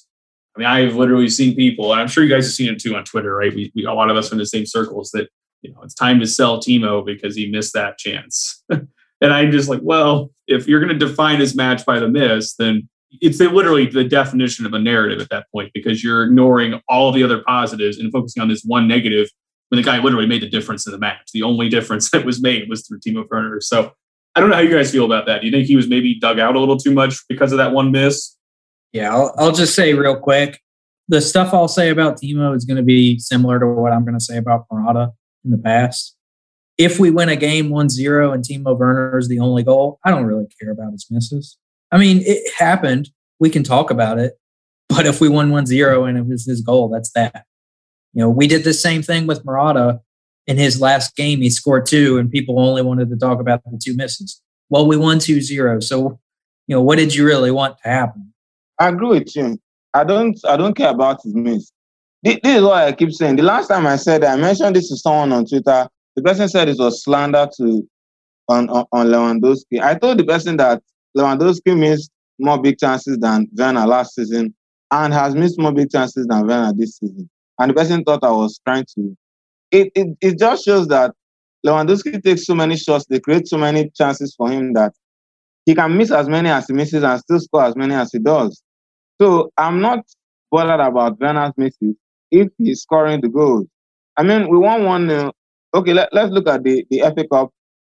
I 0.57 0.61
mean, 0.61 0.69
I've 0.69 0.95
literally 0.95 1.29
seen 1.29 1.57
people, 1.57 1.93
and 1.93 2.01
I'm 2.01 2.07
sure 2.07 2.23
you 2.23 2.31
guys 2.31 2.47
have 2.47 2.55
seen 2.55 2.73
it 2.73 2.81
too 2.81 2.95
on 2.95 3.05
Twitter, 3.05 3.35
right? 3.35 3.53
We, 3.53 3.73
we 3.75 3.85
a 3.85 3.93
lot 3.93 4.11
of 4.11 4.17
us 4.17 4.31
in 4.31 4.39
the 4.39 4.47
same 4.47 4.67
circles 4.67 5.11
that 5.11 5.29
you 5.63 5.73
know 5.73 5.81
it's 5.83 5.95
time 5.95 6.21
to 6.21 6.27
sell 6.27 6.61
Timo 6.61 7.05
because 7.05 7.37
he 7.37 7.51
missed 7.51 7.73
that 7.75 7.99
chance. 7.99 8.63
and 8.71 8.89
I'm 9.33 9.51
just 9.51 9.69
like, 9.69 9.81
well, 9.83 10.31
if 10.47 10.69
you're 10.69 10.81
going 10.81 10.97
to 10.97 11.07
define 11.07 11.41
his 11.41 11.57
match 11.57 11.85
by 11.85 11.99
the 11.99 12.09
miss, 12.09 12.55
then 12.55 12.89
it's 13.21 13.41
literally 13.41 13.87
the 13.87 14.05
definition 14.05 14.67
of 14.67 14.73
a 14.73 14.79
narrative 14.79 15.21
at 15.21 15.31
that 15.31 15.47
point 15.53 15.71
because 15.73 16.03
you're 16.03 16.25
ignoring 16.25 16.81
all 16.89 17.13
the 17.13 17.23
other 17.23 17.43
positives 17.43 17.99
and 17.99 18.13
focusing 18.13 18.43
on 18.43 18.49
this 18.49 18.63
one 18.65 18.89
negative 18.89 19.29
the 19.77 19.83
guy 19.83 19.99
literally 19.99 20.27
made 20.27 20.43
the 20.43 20.49
difference 20.49 20.87
in 20.87 20.93
the 20.93 20.99
match. 20.99 21.31
The 21.33 21.43
only 21.43 21.69
difference 21.69 22.11
that 22.13 22.25
was 22.25 22.41
made 22.41 22.69
was 22.69 22.87
through 22.87 23.01
Timo 23.01 23.27
Werner. 23.31 23.61
So 23.61 23.93
I 24.35 24.41
don't 24.41 24.51
know 24.51 24.57
how 24.57 24.63
you 24.63 24.75
guys 24.75 24.91
feel 24.91 25.05
about 25.05 25.27
that. 25.27 25.41
Do 25.41 25.47
you 25.47 25.53
think 25.53 25.67
he 25.67 25.77
was 25.77 25.89
maybe 25.89 26.19
dug 26.19 26.39
out 26.39 26.57
a 26.57 26.61
little 26.61 26.77
too 26.77 26.93
much 26.93 27.17
because 27.29 27.53
of 27.53 27.59
that 27.59 27.73
one 27.73 27.93
miss? 27.93 28.37
Yeah, 28.93 29.13
I'll, 29.13 29.35
I'll 29.39 29.53
just 29.53 29.75
say 29.75 29.95
real 29.95 30.17
quick 30.17 30.61
the 31.09 31.21
stuff 31.21 31.53
I'll 31.53 31.69
say 31.69 31.91
about 31.91 32.21
Timo 32.21 32.57
is 32.57 32.65
going 32.65 32.77
to 32.77 32.83
be 32.83 33.19
similar 33.19 33.59
to 33.59 33.67
what 33.67 33.93
I'm 33.93 34.05
going 34.05 34.19
to 34.19 34.25
say 34.25 34.37
about 34.37 34.67
Murata 34.71 35.13
in 35.45 35.51
the 35.51 35.59
past. 35.59 36.17
If 36.79 36.99
we 36.99 37.11
win 37.11 37.29
a 37.29 37.37
game 37.37 37.71
1 37.71 37.89
0 37.89 38.33
and 38.33 38.43
Timo 38.43 38.77
Werner 38.77 39.19
is 39.19 39.29
the 39.29 39.39
only 39.39 39.63
goal, 39.63 40.01
I 40.05 40.11
don't 40.11 40.25
really 40.25 40.47
care 40.61 40.71
about 40.71 40.93
his 40.93 41.07
misses. 41.11 41.57
I 41.93 41.99
mean, 41.99 42.23
it 42.25 42.43
happened. 42.59 43.11
We 43.39 43.51
can 43.51 43.63
talk 43.63 43.91
about 43.91 44.19
it. 44.19 44.35
But 44.89 45.07
if 45.07 45.21
we 45.21 45.29
won 45.29 45.51
1 45.51 45.67
0 45.67 46.05
and 46.05 46.19
it 46.19 46.27
was 46.27 46.47
his 46.47 46.63
goal, 46.63 46.89
that's 46.89 47.11
that. 47.13 47.45
You 48.15 48.23
know, 48.23 48.31
we 48.31 48.47
did 48.47 48.65
the 48.65 48.73
same 48.73 49.03
thing 49.03 49.27
with 49.27 49.45
Murata 49.45 50.01
in 50.47 50.57
his 50.57 50.81
last 50.81 51.17
game. 51.17 51.41
He 51.41 51.51
scored 51.51 51.87
two, 51.87 52.17
and 52.17 52.31
people 52.31 52.61
only 52.61 52.81
wanted 52.81 53.11
to 53.11 53.17
talk 53.17 53.41
about 53.41 53.63
the 53.65 53.79
two 53.83 53.95
misses. 53.95 54.41
Well, 54.71 54.87
we 54.87 54.97
won 54.97 55.19
2 55.19 55.41
0. 55.41 55.81
So, 55.81 56.19
you 56.67 56.77
know, 56.77 56.83
what 56.83 56.97
did 56.97 57.15
you 57.15 57.27
really 57.27 57.51
want 57.51 57.77
to 57.83 57.89
happen? 57.89 58.33
I 58.79 58.89
agree 58.89 59.09
with 59.09 59.37
you. 59.37 59.59
I 59.93 60.05
don't 60.05 60.39
I 60.47 60.57
don't 60.57 60.75
care 60.75 60.91
about 60.91 61.23
his 61.23 61.35
miss. 61.35 61.71
This, 62.23 62.39
this 62.43 62.57
is 62.57 62.63
what 62.63 62.79
I 62.79 62.93
keep 62.93 63.13
saying. 63.13 63.37
The 63.37 63.43
last 63.43 63.69
time 63.69 63.87
I 63.87 63.97
said 63.97 64.25
I 64.25 64.37
mentioned 64.37 64.75
this 64.75 64.89
to 64.89 64.97
someone 64.97 65.33
on 65.33 65.47
Twitter. 65.47 65.89
The 66.17 66.23
person 66.23 66.49
said 66.49 66.69
it 66.69 66.79
was 66.79 67.03
slander 67.03 67.49
to 67.57 67.89
on, 68.49 68.69
on, 68.71 68.87
on 68.93 69.07
Lewandowski. 69.09 69.81
I 69.81 69.97
told 69.97 70.19
the 70.19 70.25
person 70.25 70.57
that 70.59 70.81
Lewandowski 71.17 71.77
missed 71.77 72.11
more 72.39 72.61
big 72.61 72.79
chances 72.79 73.19
than 73.19 73.49
Werner 73.57 73.87
last 73.87 74.15
season 74.15 74.55
and 74.91 75.13
has 75.13 75.35
missed 75.35 75.59
more 75.59 75.73
big 75.73 75.91
chances 75.91 76.27
than 76.27 76.47
Werner 76.47 76.73
this 76.73 76.99
season 76.99 77.29
and 77.59 77.71
the 77.71 77.75
person 77.75 78.05
thought 78.05 78.25
I 78.25 78.31
was 78.31 78.61
trying 78.67 78.87
to. 78.97 79.17
It, 79.71 79.91
it, 79.95 80.17
it 80.21 80.39
just 80.39 80.65
shows 80.65 80.89
that 80.89 81.15
Lewandowski 81.67 82.23
takes 82.23 82.47
so 82.47 82.55
many 82.55 82.77
shots, 82.77 83.07
they 83.07 83.21
create 83.21 83.49
so 83.49 83.57
many 83.57 83.91
chances 83.91 84.35
for 84.37 84.51
him 84.51 84.75
that 84.75 84.93
he 85.65 85.75
can 85.75 85.97
miss 85.97 86.11
as 86.11 86.29
many 86.29 86.51
as 86.51 86.67
he 86.67 86.75
misses 86.75 87.03
and 87.03 87.21
still 87.21 87.41
score 87.41 87.65
as 87.65 87.75
many 87.75 87.95
as 87.95 88.13
he 88.13 88.19
does. 88.19 88.63
So 89.21 89.51
I'm 89.57 89.81
not 89.81 90.01
bothered 90.51 90.81
about 90.81 91.19
Werner's 91.21 91.53
misses 91.57 91.97
if 92.31 92.49
he's 92.59 92.83
scoring 92.83 93.21
the 93.21 93.29
goals. 93.29 93.67
I 94.17 94.23
mean, 94.23 94.49
we 94.49 94.59
won 94.59 94.85
1 94.85 95.09
0. 95.09 95.33
Okay, 95.75 95.93
let, 95.93 96.13
let's 96.13 96.31
look 96.31 96.49
at 96.49 96.63
the, 96.63 96.85
the 96.91 97.01
FA 97.01 97.27
Cup 97.27 97.51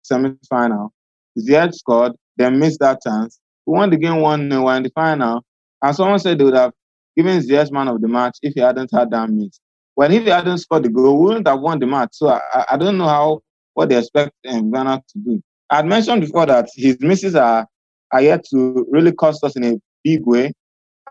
semi 0.04 0.34
final. 0.50 0.94
Ziyech 1.38 1.74
scored, 1.74 2.13
then 2.38 2.60
missed 2.60 2.80
that 2.80 3.00
chance. 3.06 3.39
We 3.65 3.78
won 3.78 3.89
the 3.89 3.98
game 3.98 4.22
1 4.22 4.50
0 4.50 4.68
in 4.70 4.84
the 4.84 4.89
final. 4.91 5.44
And 5.82 5.96
someone 5.96 6.20
said 6.20 6.38
they 6.38 6.44
would 6.44 6.56
have 6.56 6.72
given 7.15 7.39
Ziyech 7.39 7.71
man 7.71 7.88
of 7.88 8.01
the 8.01 8.08
match 8.08 8.38
if 8.41 8.54
he 8.54 8.60
hadn't 8.60 8.91
had 8.93 9.12
that 9.12 9.30
miss. 9.30 9.60
When 9.95 10.12
if 10.12 10.23
he 10.23 10.30
hadn't 10.30 10.58
scored 10.58 10.84
the 10.84 10.89
goal, 10.89 11.19
we 11.19 11.28
wouldn't 11.28 11.47
have 11.47 11.60
won 11.60 11.80
the 11.80 11.88
match. 11.88 12.10
So 12.13 12.30
I, 12.30 12.65
I 12.71 12.78
don't 12.78 12.97
know 12.97 13.08
how 13.08 13.41
what 13.73 13.89
they 13.89 13.97
expect 13.97 14.32
um, 14.47 14.71
Werner 14.71 14.97
to 14.97 15.19
do. 15.19 15.41
I 15.69 15.78
had 15.78 15.86
mentioned 15.86 16.21
before 16.21 16.45
that 16.45 16.69
his 16.75 16.97
misses 16.99 17.36
are, 17.36 17.65
are 18.12 18.21
yet 18.21 18.45
to 18.51 18.86
really 18.89 19.12
cost 19.12 19.43
us 19.43 19.56
in 19.56 19.63
a 19.63 19.75
big 20.04 20.25
way. 20.25 20.54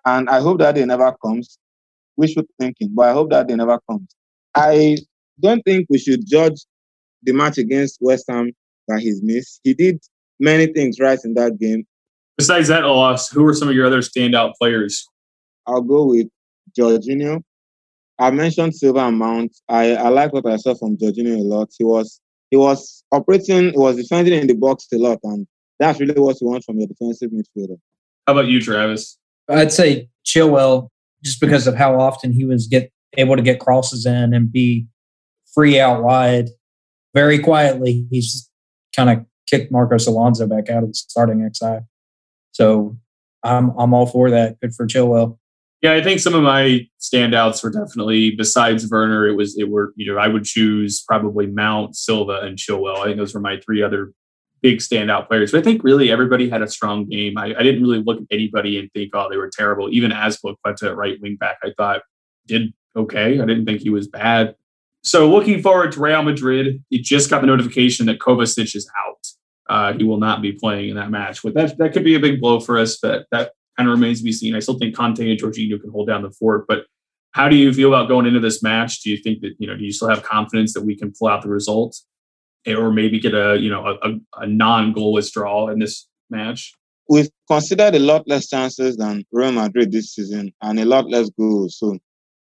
And 0.04 0.28
I 0.28 0.40
hope 0.40 0.58
that 0.58 0.74
they 0.74 0.84
never 0.84 1.14
comes. 1.24 1.58
Wishful 2.16 2.44
thinking, 2.60 2.90
but 2.94 3.08
I 3.08 3.12
hope 3.12 3.30
that 3.30 3.48
they 3.48 3.56
never 3.56 3.80
comes. 3.90 4.14
I 4.54 4.98
don't 5.40 5.62
think 5.62 5.86
we 5.90 5.98
should 5.98 6.26
judge 6.26 6.64
the 7.22 7.32
match 7.32 7.58
against 7.58 7.98
West 8.00 8.26
Ham 8.28 8.52
by 8.86 9.00
his 9.00 9.20
miss. 9.22 9.60
He 9.64 9.74
did 9.74 10.00
many 10.38 10.66
things 10.66 11.00
right 11.00 11.18
in 11.24 11.34
that 11.34 11.58
game. 11.58 11.84
Besides 12.36 12.68
that 12.68 12.84
loss, 12.84 13.30
who 13.30 13.42
were 13.42 13.54
some 13.54 13.68
of 13.68 13.74
your 13.74 13.86
other 13.86 14.00
standout 14.00 14.52
players 14.60 15.08
I'll 15.66 15.83
go 15.83 16.07
with 16.07 16.29
Jorginho. 16.79 17.42
I 18.18 18.31
mentioned 18.31 18.74
Silva 18.74 19.00
and 19.00 19.18
Mount. 19.18 19.57
I, 19.68 19.96
I 19.96 20.09
like 20.09 20.33
what 20.33 20.46
I 20.46 20.57
saw 20.57 20.74
from 20.74 20.96
Jorginho 20.96 21.38
a 21.38 21.42
lot. 21.42 21.70
He 21.77 21.85
was 21.85 22.20
he 22.50 22.57
was 22.57 23.03
operating, 23.11 23.72
he 23.72 23.79
was 23.79 23.96
defending 23.96 24.40
in 24.40 24.46
the 24.46 24.55
box 24.55 24.87
a 24.92 24.98
lot, 24.98 25.18
and 25.24 25.46
that's 25.81 25.98
really 25.98 26.20
what 26.20 26.40
you 26.40 26.46
want 26.46 26.64
from 26.64 26.79
your 26.79 26.87
defensive 26.87 27.31
midfielder. 27.31 27.79
How 28.27 28.35
about 28.35 28.46
you, 28.46 28.61
Travis? 28.61 29.18
I'd 29.48 29.72
say 29.72 30.09
Chilwell, 30.24 30.88
just 31.22 31.40
because 31.40 31.66
of 31.66 31.74
how 31.74 31.98
often 31.98 32.33
he 32.33 32.44
was 32.44 32.66
get 32.68 32.92
able 33.16 33.37
to 33.37 33.42
get 33.42 33.61
crosses 33.61 34.07
in 34.07 34.35
and 34.35 34.53
be 34.53 34.87
free 35.53 35.81
out 35.81 36.03
wide. 36.03 36.48
Very 37.14 37.38
quietly, 37.38 38.07
he's 38.11 38.48
kind 38.94 39.11
of 39.11 39.24
kicked 39.48 39.70
Marcos 39.70 40.07
Alonso 40.07 40.46
back 40.46 40.68
out 40.68 40.83
of 40.83 40.88
the 40.90 40.94
starting 40.94 41.48
XI. 41.53 41.79
So 42.53 42.96
I'm 43.42 43.70
I'm 43.79 43.92
all 43.94 44.07
for 44.07 44.31
that. 44.31 44.61
Good 44.61 44.74
for 44.74 44.87
Chilwell. 44.87 45.38
Yeah, 45.85 45.92
I 45.92 46.03
think 46.03 46.18
some 46.18 46.33
of 46.33 46.42
my 46.42 46.88
standouts 46.99 47.62
were 47.62 47.68
definitely 47.68 48.31
besides 48.31 48.90
Werner, 48.90 49.29
it 49.29 49.35
was 49.35 49.55
it 49.59 49.68
were 49.68 49.92
you 49.97 50.11
know 50.11 50.18
I 50.18 50.29
would 50.29 50.44
choose 50.44 51.05
probably 51.07 51.47
Mount, 51.47 51.94
Silva, 51.94 52.40
and 52.40 52.57
Chilwell. 52.57 53.01
I 53.01 53.05
think 53.05 53.18
those 53.18 53.35
were 53.35 53.40
my 53.40 53.61
three 53.61 53.83
other 53.83 54.14
big 54.62 54.79
standout 54.79 55.29
players. 55.29 55.53
But 55.53 55.59
I 55.59 55.62
think 55.62 55.85
really 55.85 56.11
everybody 56.11 56.49
had 56.49 56.62
a 56.62 56.68
strong 56.68 57.07
game. 57.07 57.37
I, 57.37 57.55
I 57.55 57.62
didn't 57.62 57.83
really 57.83 58.03
look 58.03 58.16
at 58.16 58.27
anybody 58.31 58.79
and 58.79 58.90
think, 58.94 59.11
oh, 59.12 59.29
they 59.29 59.37
were 59.37 59.51
terrible. 59.55 59.90
Even 59.92 60.11
Azpilicueta 60.11 60.85
at 60.85 60.97
right 60.97 61.20
wing 61.20 61.37
back, 61.37 61.59
I 61.62 61.75
thought 61.77 62.01
did 62.47 62.73
okay. 62.97 63.38
I 63.38 63.44
didn't 63.44 63.66
think 63.66 63.83
he 63.83 63.90
was 63.90 64.09
bad. 64.09 64.55
So 65.03 65.29
looking 65.29 65.61
forward 65.61 65.92
to 65.92 66.01
Real 66.01 66.23
Madrid. 66.23 66.83
You 66.88 67.03
just 67.03 67.29
got 67.29 67.42
the 67.42 67.47
notification 67.47 68.07
that 68.07 68.20
Kovacic 68.20 68.75
is 68.75 68.90
out. 69.07 69.27
Uh, 69.68 69.99
he 69.99 70.05
will 70.05 70.16
not 70.16 70.40
be 70.40 70.53
playing 70.53 70.88
in 70.88 70.97
that 70.97 71.11
match. 71.11 71.42
But 71.42 71.53
that 71.53 71.77
that 71.77 71.92
could 71.92 72.05
be 72.05 72.14
a 72.14 72.20
big 72.20 72.40
blow 72.40 72.59
for 72.59 72.79
us. 72.79 72.97
But 72.97 73.27
that 73.33 73.53
kind 73.76 73.88
of 73.88 73.94
remains 73.94 74.18
to 74.18 74.24
be 74.24 74.32
seen. 74.32 74.54
I 74.54 74.60
still 74.60 74.78
think 74.78 74.94
Kanté 74.94 75.30
and 75.30 75.40
Jorginho 75.40 75.80
can 75.80 75.90
hold 75.90 76.08
down 76.08 76.22
the 76.22 76.30
fort, 76.30 76.66
but 76.68 76.84
how 77.32 77.48
do 77.48 77.56
you 77.56 77.72
feel 77.72 77.88
about 77.88 78.08
going 78.08 78.26
into 78.26 78.40
this 78.40 78.62
match? 78.62 79.02
Do 79.02 79.10
you 79.10 79.16
think 79.16 79.40
that 79.40 79.54
you 79.58 79.66
know? 79.66 79.76
Do 79.76 79.84
you 79.84 79.92
still 79.92 80.08
have 80.08 80.22
confidence 80.22 80.72
that 80.74 80.84
we 80.84 80.96
can 80.96 81.12
pull 81.18 81.28
out 81.28 81.42
the 81.42 81.48
result, 81.48 81.96
or 82.66 82.92
maybe 82.92 83.18
get 83.18 83.34
a 83.34 83.58
you 83.58 83.70
know 83.70 83.98
a, 84.02 84.10
a 84.40 84.46
non-goalless 84.46 85.32
draw 85.32 85.68
in 85.68 85.80
this 85.80 86.08
match? 86.30 86.72
We've 87.08 87.28
considered 87.48 87.96
a 87.96 87.98
lot 87.98 88.26
less 88.26 88.48
chances 88.48 88.96
than 88.96 89.24
Real 89.32 89.52
Madrid 89.52 89.92
this 89.92 90.14
season 90.14 90.52
and 90.62 90.80
a 90.80 90.84
lot 90.84 91.10
less 91.10 91.28
goals. 91.30 91.78
So 91.78 91.98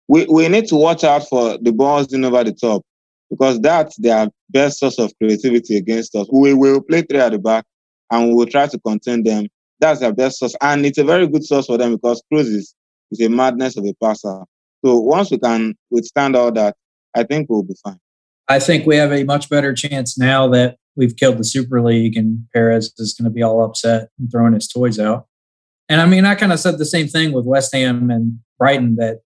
we, 0.06 0.24
we 0.26 0.48
need 0.48 0.68
to 0.68 0.76
watch 0.76 1.04
out 1.04 1.28
for 1.28 1.58
the 1.60 1.70
balls 1.70 2.12
in 2.14 2.24
over 2.24 2.44
the 2.44 2.52
top 2.52 2.82
because 3.30 3.60
that's 3.60 3.96
their 3.96 4.28
best 4.48 4.78
source 4.78 4.98
of 4.98 5.12
creativity 5.20 5.76
against 5.76 6.14
us. 6.14 6.26
We 6.32 6.54
will 6.54 6.80
play 6.80 7.02
three 7.02 7.20
at 7.20 7.32
the 7.32 7.38
back 7.38 7.66
and 8.10 8.28
we 8.28 8.34
will 8.34 8.46
try 8.46 8.66
to 8.66 8.78
contain 8.78 9.22
them. 9.22 9.48
That's 9.80 10.00
their 10.00 10.12
best 10.12 10.38
source. 10.38 10.54
And 10.60 10.84
it's 10.84 10.98
a 10.98 11.04
very 11.04 11.26
good 11.26 11.44
source 11.44 11.66
for 11.66 11.78
them 11.78 11.94
because 11.94 12.22
Kroos 12.32 12.46
is, 12.46 12.74
is 13.10 13.20
a 13.20 13.28
madness 13.28 13.76
of 13.76 13.84
a 13.84 13.94
passer. 14.02 14.42
So 14.84 14.98
once 14.98 15.30
we 15.30 15.38
can 15.38 15.74
withstand 15.90 16.36
all 16.36 16.52
that, 16.52 16.76
I 17.14 17.24
think 17.24 17.48
we'll 17.48 17.62
be 17.62 17.74
fine. 17.82 17.98
I 18.48 18.58
think 18.58 18.86
we 18.86 18.96
have 18.96 19.12
a 19.12 19.24
much 19.24 19.48
better 19.50 19.74
chance 19.74 20.18
now 20.18 20.48
that 20.48 20.76
we've 20.96 21.16
killed 21.16 21.38
the 21.38 21.44
Super 21.44 21.82
League 21.82 22.16
and 22.16 22.46
Perez 22.54 22.92
is 22.98 23.14
going 23.14 23.30
to 23.30 23.34
be 23.34 23.42
all 23.42 23.64
upset 23.64 24.08
and 24.18 24.30
throwing 24.30 24.54
his 24.54 24.68
toys 24.68 24.98
out. 24.98 25.26
And 25.88 26.00
I 26.00 26.06
mean, 26.06 26.24
I 26.24 26.34
kind 26.34 26.52
of 26.52 26.60
said 26.60 26.78
the 26.78 26.86
same 26.86 27.08
thing 27.08 27.32
with 27.32 27.44
West 27.44 27.74
Ham 27.74 28.10
and 28.10 28.40
Brighton 28.58 28.96
that 28.96 29.20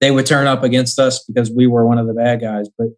they 0.00 0.10
would 0.10 0.26
turn 0.26 0.46
up 0.46 0.62
against 0.62 0.98
us 0.98 1.24
because 1.24 1.50
we 1.50 1.66
were 1.66 1.86
one 1.86 1.98
of 1.98 2.06
the 2.06 2.14
bad 2.14 2.40
guys. 2.40 2.68
But 2.76 2.88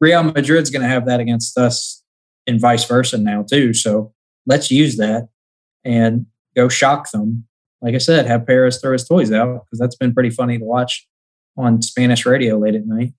Real 0.00 0.22
Madrid's 0.24 0.70
going 0.70 0.82
to 0.82 0.88
have 0.88 1.06
that 1.06 1.20
against 1.20 1.56
us 1.56 2.02
and 2.46 2.60
vice 2.60 2.84
versa 2.84 3.18
now, 3.18 3.42
too. 3.42 3.72
So 3.74 4.12
let's 4.46 4.70
use 4.70 4.96
that 4.96 5.28
and 5.84 6.26
go 6.58 6.68
shock 6.68 7.10
them. 7.10 7.46
Like 7.80 7.94
I 7.94 7.98
said, 7.98 8.26
have 8.26 8.46
Perez 8.46 8.80
throw 8.80 8.92
his 8.92 9.06
toys 9.06 9.32
out 9.32 9.64
because 9.64 9.78
that's 9.78 9.96
been 9.96 10.12
pretty 10.12 10.30
funny 10.30 10.58
to 10.58 10.64
watch 10.64 11.06
on 11.56 11.80
Spanish 11.82 12.26
radio 12.26 12.58
late 12.58 12.74
at 12.74 12.86
night. 12.86 13.12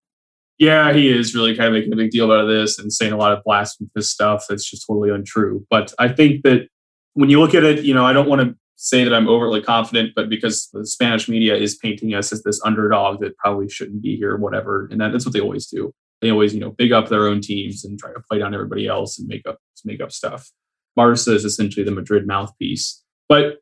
Yeah, 0.58 0.92
he 0.92 1.08
is 1.08 1.34
really 1.34 1.56
kind 1.56 1.68
of 1.68 1.74
making 1.74 1.94
a 1.94 1.96
big 1.96 2.12
deal 2.12 2.32
out 2.32 2.42
of 2.42 2.50
this 2.50 2.78
and 2.78 2.92
saying 2.92 3.14
a 3.14 3.18
lot 3.18 3.32
of 3.32 3.44
blasphemous 3.46 4.10
stuff 4.10 4.46
that's 4.50 4.70
just 4.70 4.86
totally 4.86 5.10
untrue. 5.10 5.66
But 5.70 5.94
I 6.00 6.10
think 6.10 6.44
that 6.44 6.68
when 7.14 7.30
you 7.30 7.40
look 7.40 7.56
at 7.56 7.64
it, 7.64 7.86
you 7.86 7.94
know, 7.94 8.06
I 8.06 8.12
don't 8.12 8.28
want 8.28 8.42
to 8.42 8.56
say 8.76 9.06
that 9.06 9.14
I'm 9.14 9.30
overly 9.30 9.62
confident, 9.62 10.12
but 10.16 10.30
because 10.30 10.70
the 10.74 10.86
Spanish 10.86 11.30
media 11.30 11.56
is 11.56 11.76
painting 11.78 12.14
us 12.14 12.34
as 12.34 12.44
this 12.44 12.62
underdog 12.66 13.22
that 13.22 13.38
probably 13.38 13.70
shouldn't 13.70 14.02
be 14.02 14.18
here, 14.18 14.36
whatever, 14.36 14.90
and 14.92 15.00
that, 15.00 15.14
that's 15.14 15.26
what 15.26 15.34
they 15.34 15.40
always 15.40 15.68
do. 15.68 15.94
They 16.22 16.32
always, 16.32 16.54
you 16.54 16.60
know, 16.60 16.72
big 16.72 16.92
up 16.92 17.08
their 17.08 17.28
own 17.28 17.40
teams 17.40 17.86
and 17.86 17.98
try 17.98 18.12
to 18.12 18.20
play 18.30 18.40
down 18.40 18.54
everybody 18.54 18.86
else 18.88 19.18
and 19.18 19.28
make 19.30 19.48
up 19.48 19.60
make 19.86 20.02
up 20.02 20.12
stuff. 20.12 20.50
Marca 20.98 21.34
is 21.34 21.46
essentially 21.46 21.86
the 21.86 21.92
Madrid 21.92 22.28
mouthpiece, 22.28 23.02
but 23.30 23.60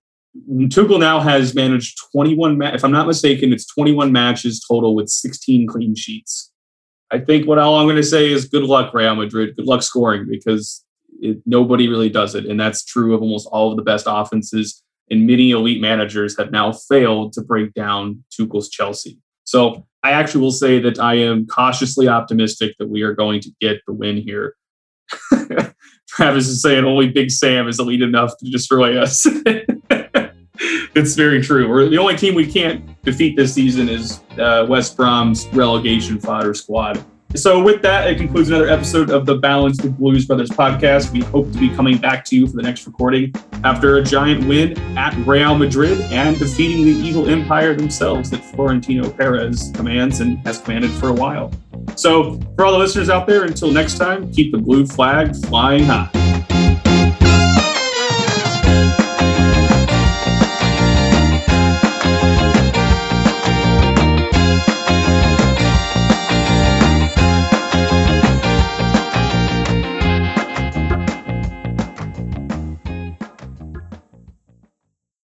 Tuchel 0.50 1.00
now 1.00 1.20
has 1.20 1.54
managed 1.54 2.00
21. 2.12 2.58
Ma- 2.58 2.74
if 2.74 2.84
I'm 2.84 2.92
not 2.92 3.08
mistaken, 3.08 3.54
it's 3.54 3.66
21 3.68 4.12
matches 4.12 4.64
total 4.68 4.96
with 4.96 5.10
16 5.10 5.68
clean 5.68 5.96
sheets. 5.96 6.52
I 7.12 7.20
think 7.20 7.48
what 7.48 7.60
all 7.60 7.76
I'm 7.76 7.86
going 7.86 7.96
to 7.98 8.04
say 8.04 8.32
is 8.32 8.46
good 8.46 8.64
luck, 8.64 8.94
Real 8.94 9.16
Madrid. 9.16 9.56
Good 9.56 9.66
luck 9.66 9.84
scoring 9.84 10.28
because 10.30 10.84
it, 11.22 11.38
nobody 11.46 11.88
really 11.88 12.10
does 12.10 12.36
it, 12.36 12.46
and 12.46 12.60
that's 12.60 12.84
true 12.84 13.14
of 13.14 13.22
almost 13.22 13.48
all 13.52 13.72
of 13.72 13.78
the 13.78 13.84
best 13.84 14.06
offenses 14.10 14.84
and 15.10 15.26
many 15.26 15.52
elite 15.52 15.82
managers 15.82 16.38
have 16.38 16.52
now 16.52 16.72
failed 16.72 17.34
to 17.34 17.42
break 17.42 17.74
down 17.74 18.24
Tuchel's 18.32 18.70
Chelsea. 18.70 19.20
So 19.46 19.88
I 20.04 20.12
actually 20.12 20.42
will 20.42 20.52
say 20.52 20.80
that 20.80 21.00
I 21.00 21.16
am 21.16 21.48
cautiously 21.48 22.08
optimistic 22.08 22.76
that 22.80 22.90
we 22.90 23.02
are 23.04 23.14
going 23.14 23.40
to 23.42 23.52
get 23.62 23.78
the 23.88 23.94
win 23.94 24.18
here. 24.18 24.56
Travis 26.08 26.48
is 26.48 26.62
saying 26.62 26.86
only 26.86 27.10
Big 27.10 27.30
Sam 27.32 27.68
is 27.68 27.80
elite 27.80 28.02
enough 28.02 28.38
to 28.40 28.50
destroy 28.50 29.00
us. 29.00 29.28
it's 30.96 31.16
very 31.16 31.42
true. 31.42 31.70
We're 31.70 31.90
the 31.90 31.98
only 31.98 32.16
team 32.16 32.34
we 32.34 32.52
can't 32.52 33.02
defeat 33.04 33.36
this 33.36 33.54
season 33.54 33.90
is 33.90 34.22
uh, 34.40 34.66
West 34.68 34.98
Brom's 34.98 35.48
relegation 35.48 36.20
fodder 36.20 36.54
squad. 36.54 37.04
So, 37.38 37.62
with 37.62 37.84
that, 37.84 38.08
it 38.08 38.18
concludes 38.18 38.50
another 38.50 38.68
episode 38.68 39.12
of 39.12 39.28
the 39.28 39.36
Balanced 39.36 39.96
Blues 40.00 40.26
Brothers 40.26 40.50
podcast. 40.50 41.12
We 41.12 41.22
hope 41.22 41.52
to 41.52 41.60
be 41.60 41.70
coming 41.70 42.00
back 42.00 42.26
to 42.26 42.36
you 42.36 42.48
for 42.48 42.58
the 42.58 42.64
next 42.64 42.88
recording 42.88 43.32
after 43.64 43.98
a 43.98 44.04
giant 44.04 44.48
win 44.48 44.76
at 44.98 45.14
Real 45.28 45.56
Madrid 45.56 46.02
and 46.12 46.40
defeating 46.40 46.84
the 46.84 46.92
evil 46.92 47.30
empire 47.30 47.76
themselves 47.76 48.32
that 48.32 48.44
Florentino 48.44 49.08
Perez 49.12 49.72
commands 49.76 50.20
and 50.20 50.40
has 50.48 50.58
commanded 50.58 50.90
for 50.90 51.10
a 51.10 51.14
while. 51.14 51.52
So, 51.96 52.40
for 52.56 52.66
all 52.66 52.72
the 52.72 52.80
listeners 52.80 53.08
out 53.08 53.28
there, 53.28 53.44
until 53.44 53.72
next 53.72 54.00
time, 54.00 54.32
keep 54.32 54.52
the 54.52 54.58
blue 54.58 54.88
flag 54.88 55.36
flying 55.46 55.84
high. 55.84 56.37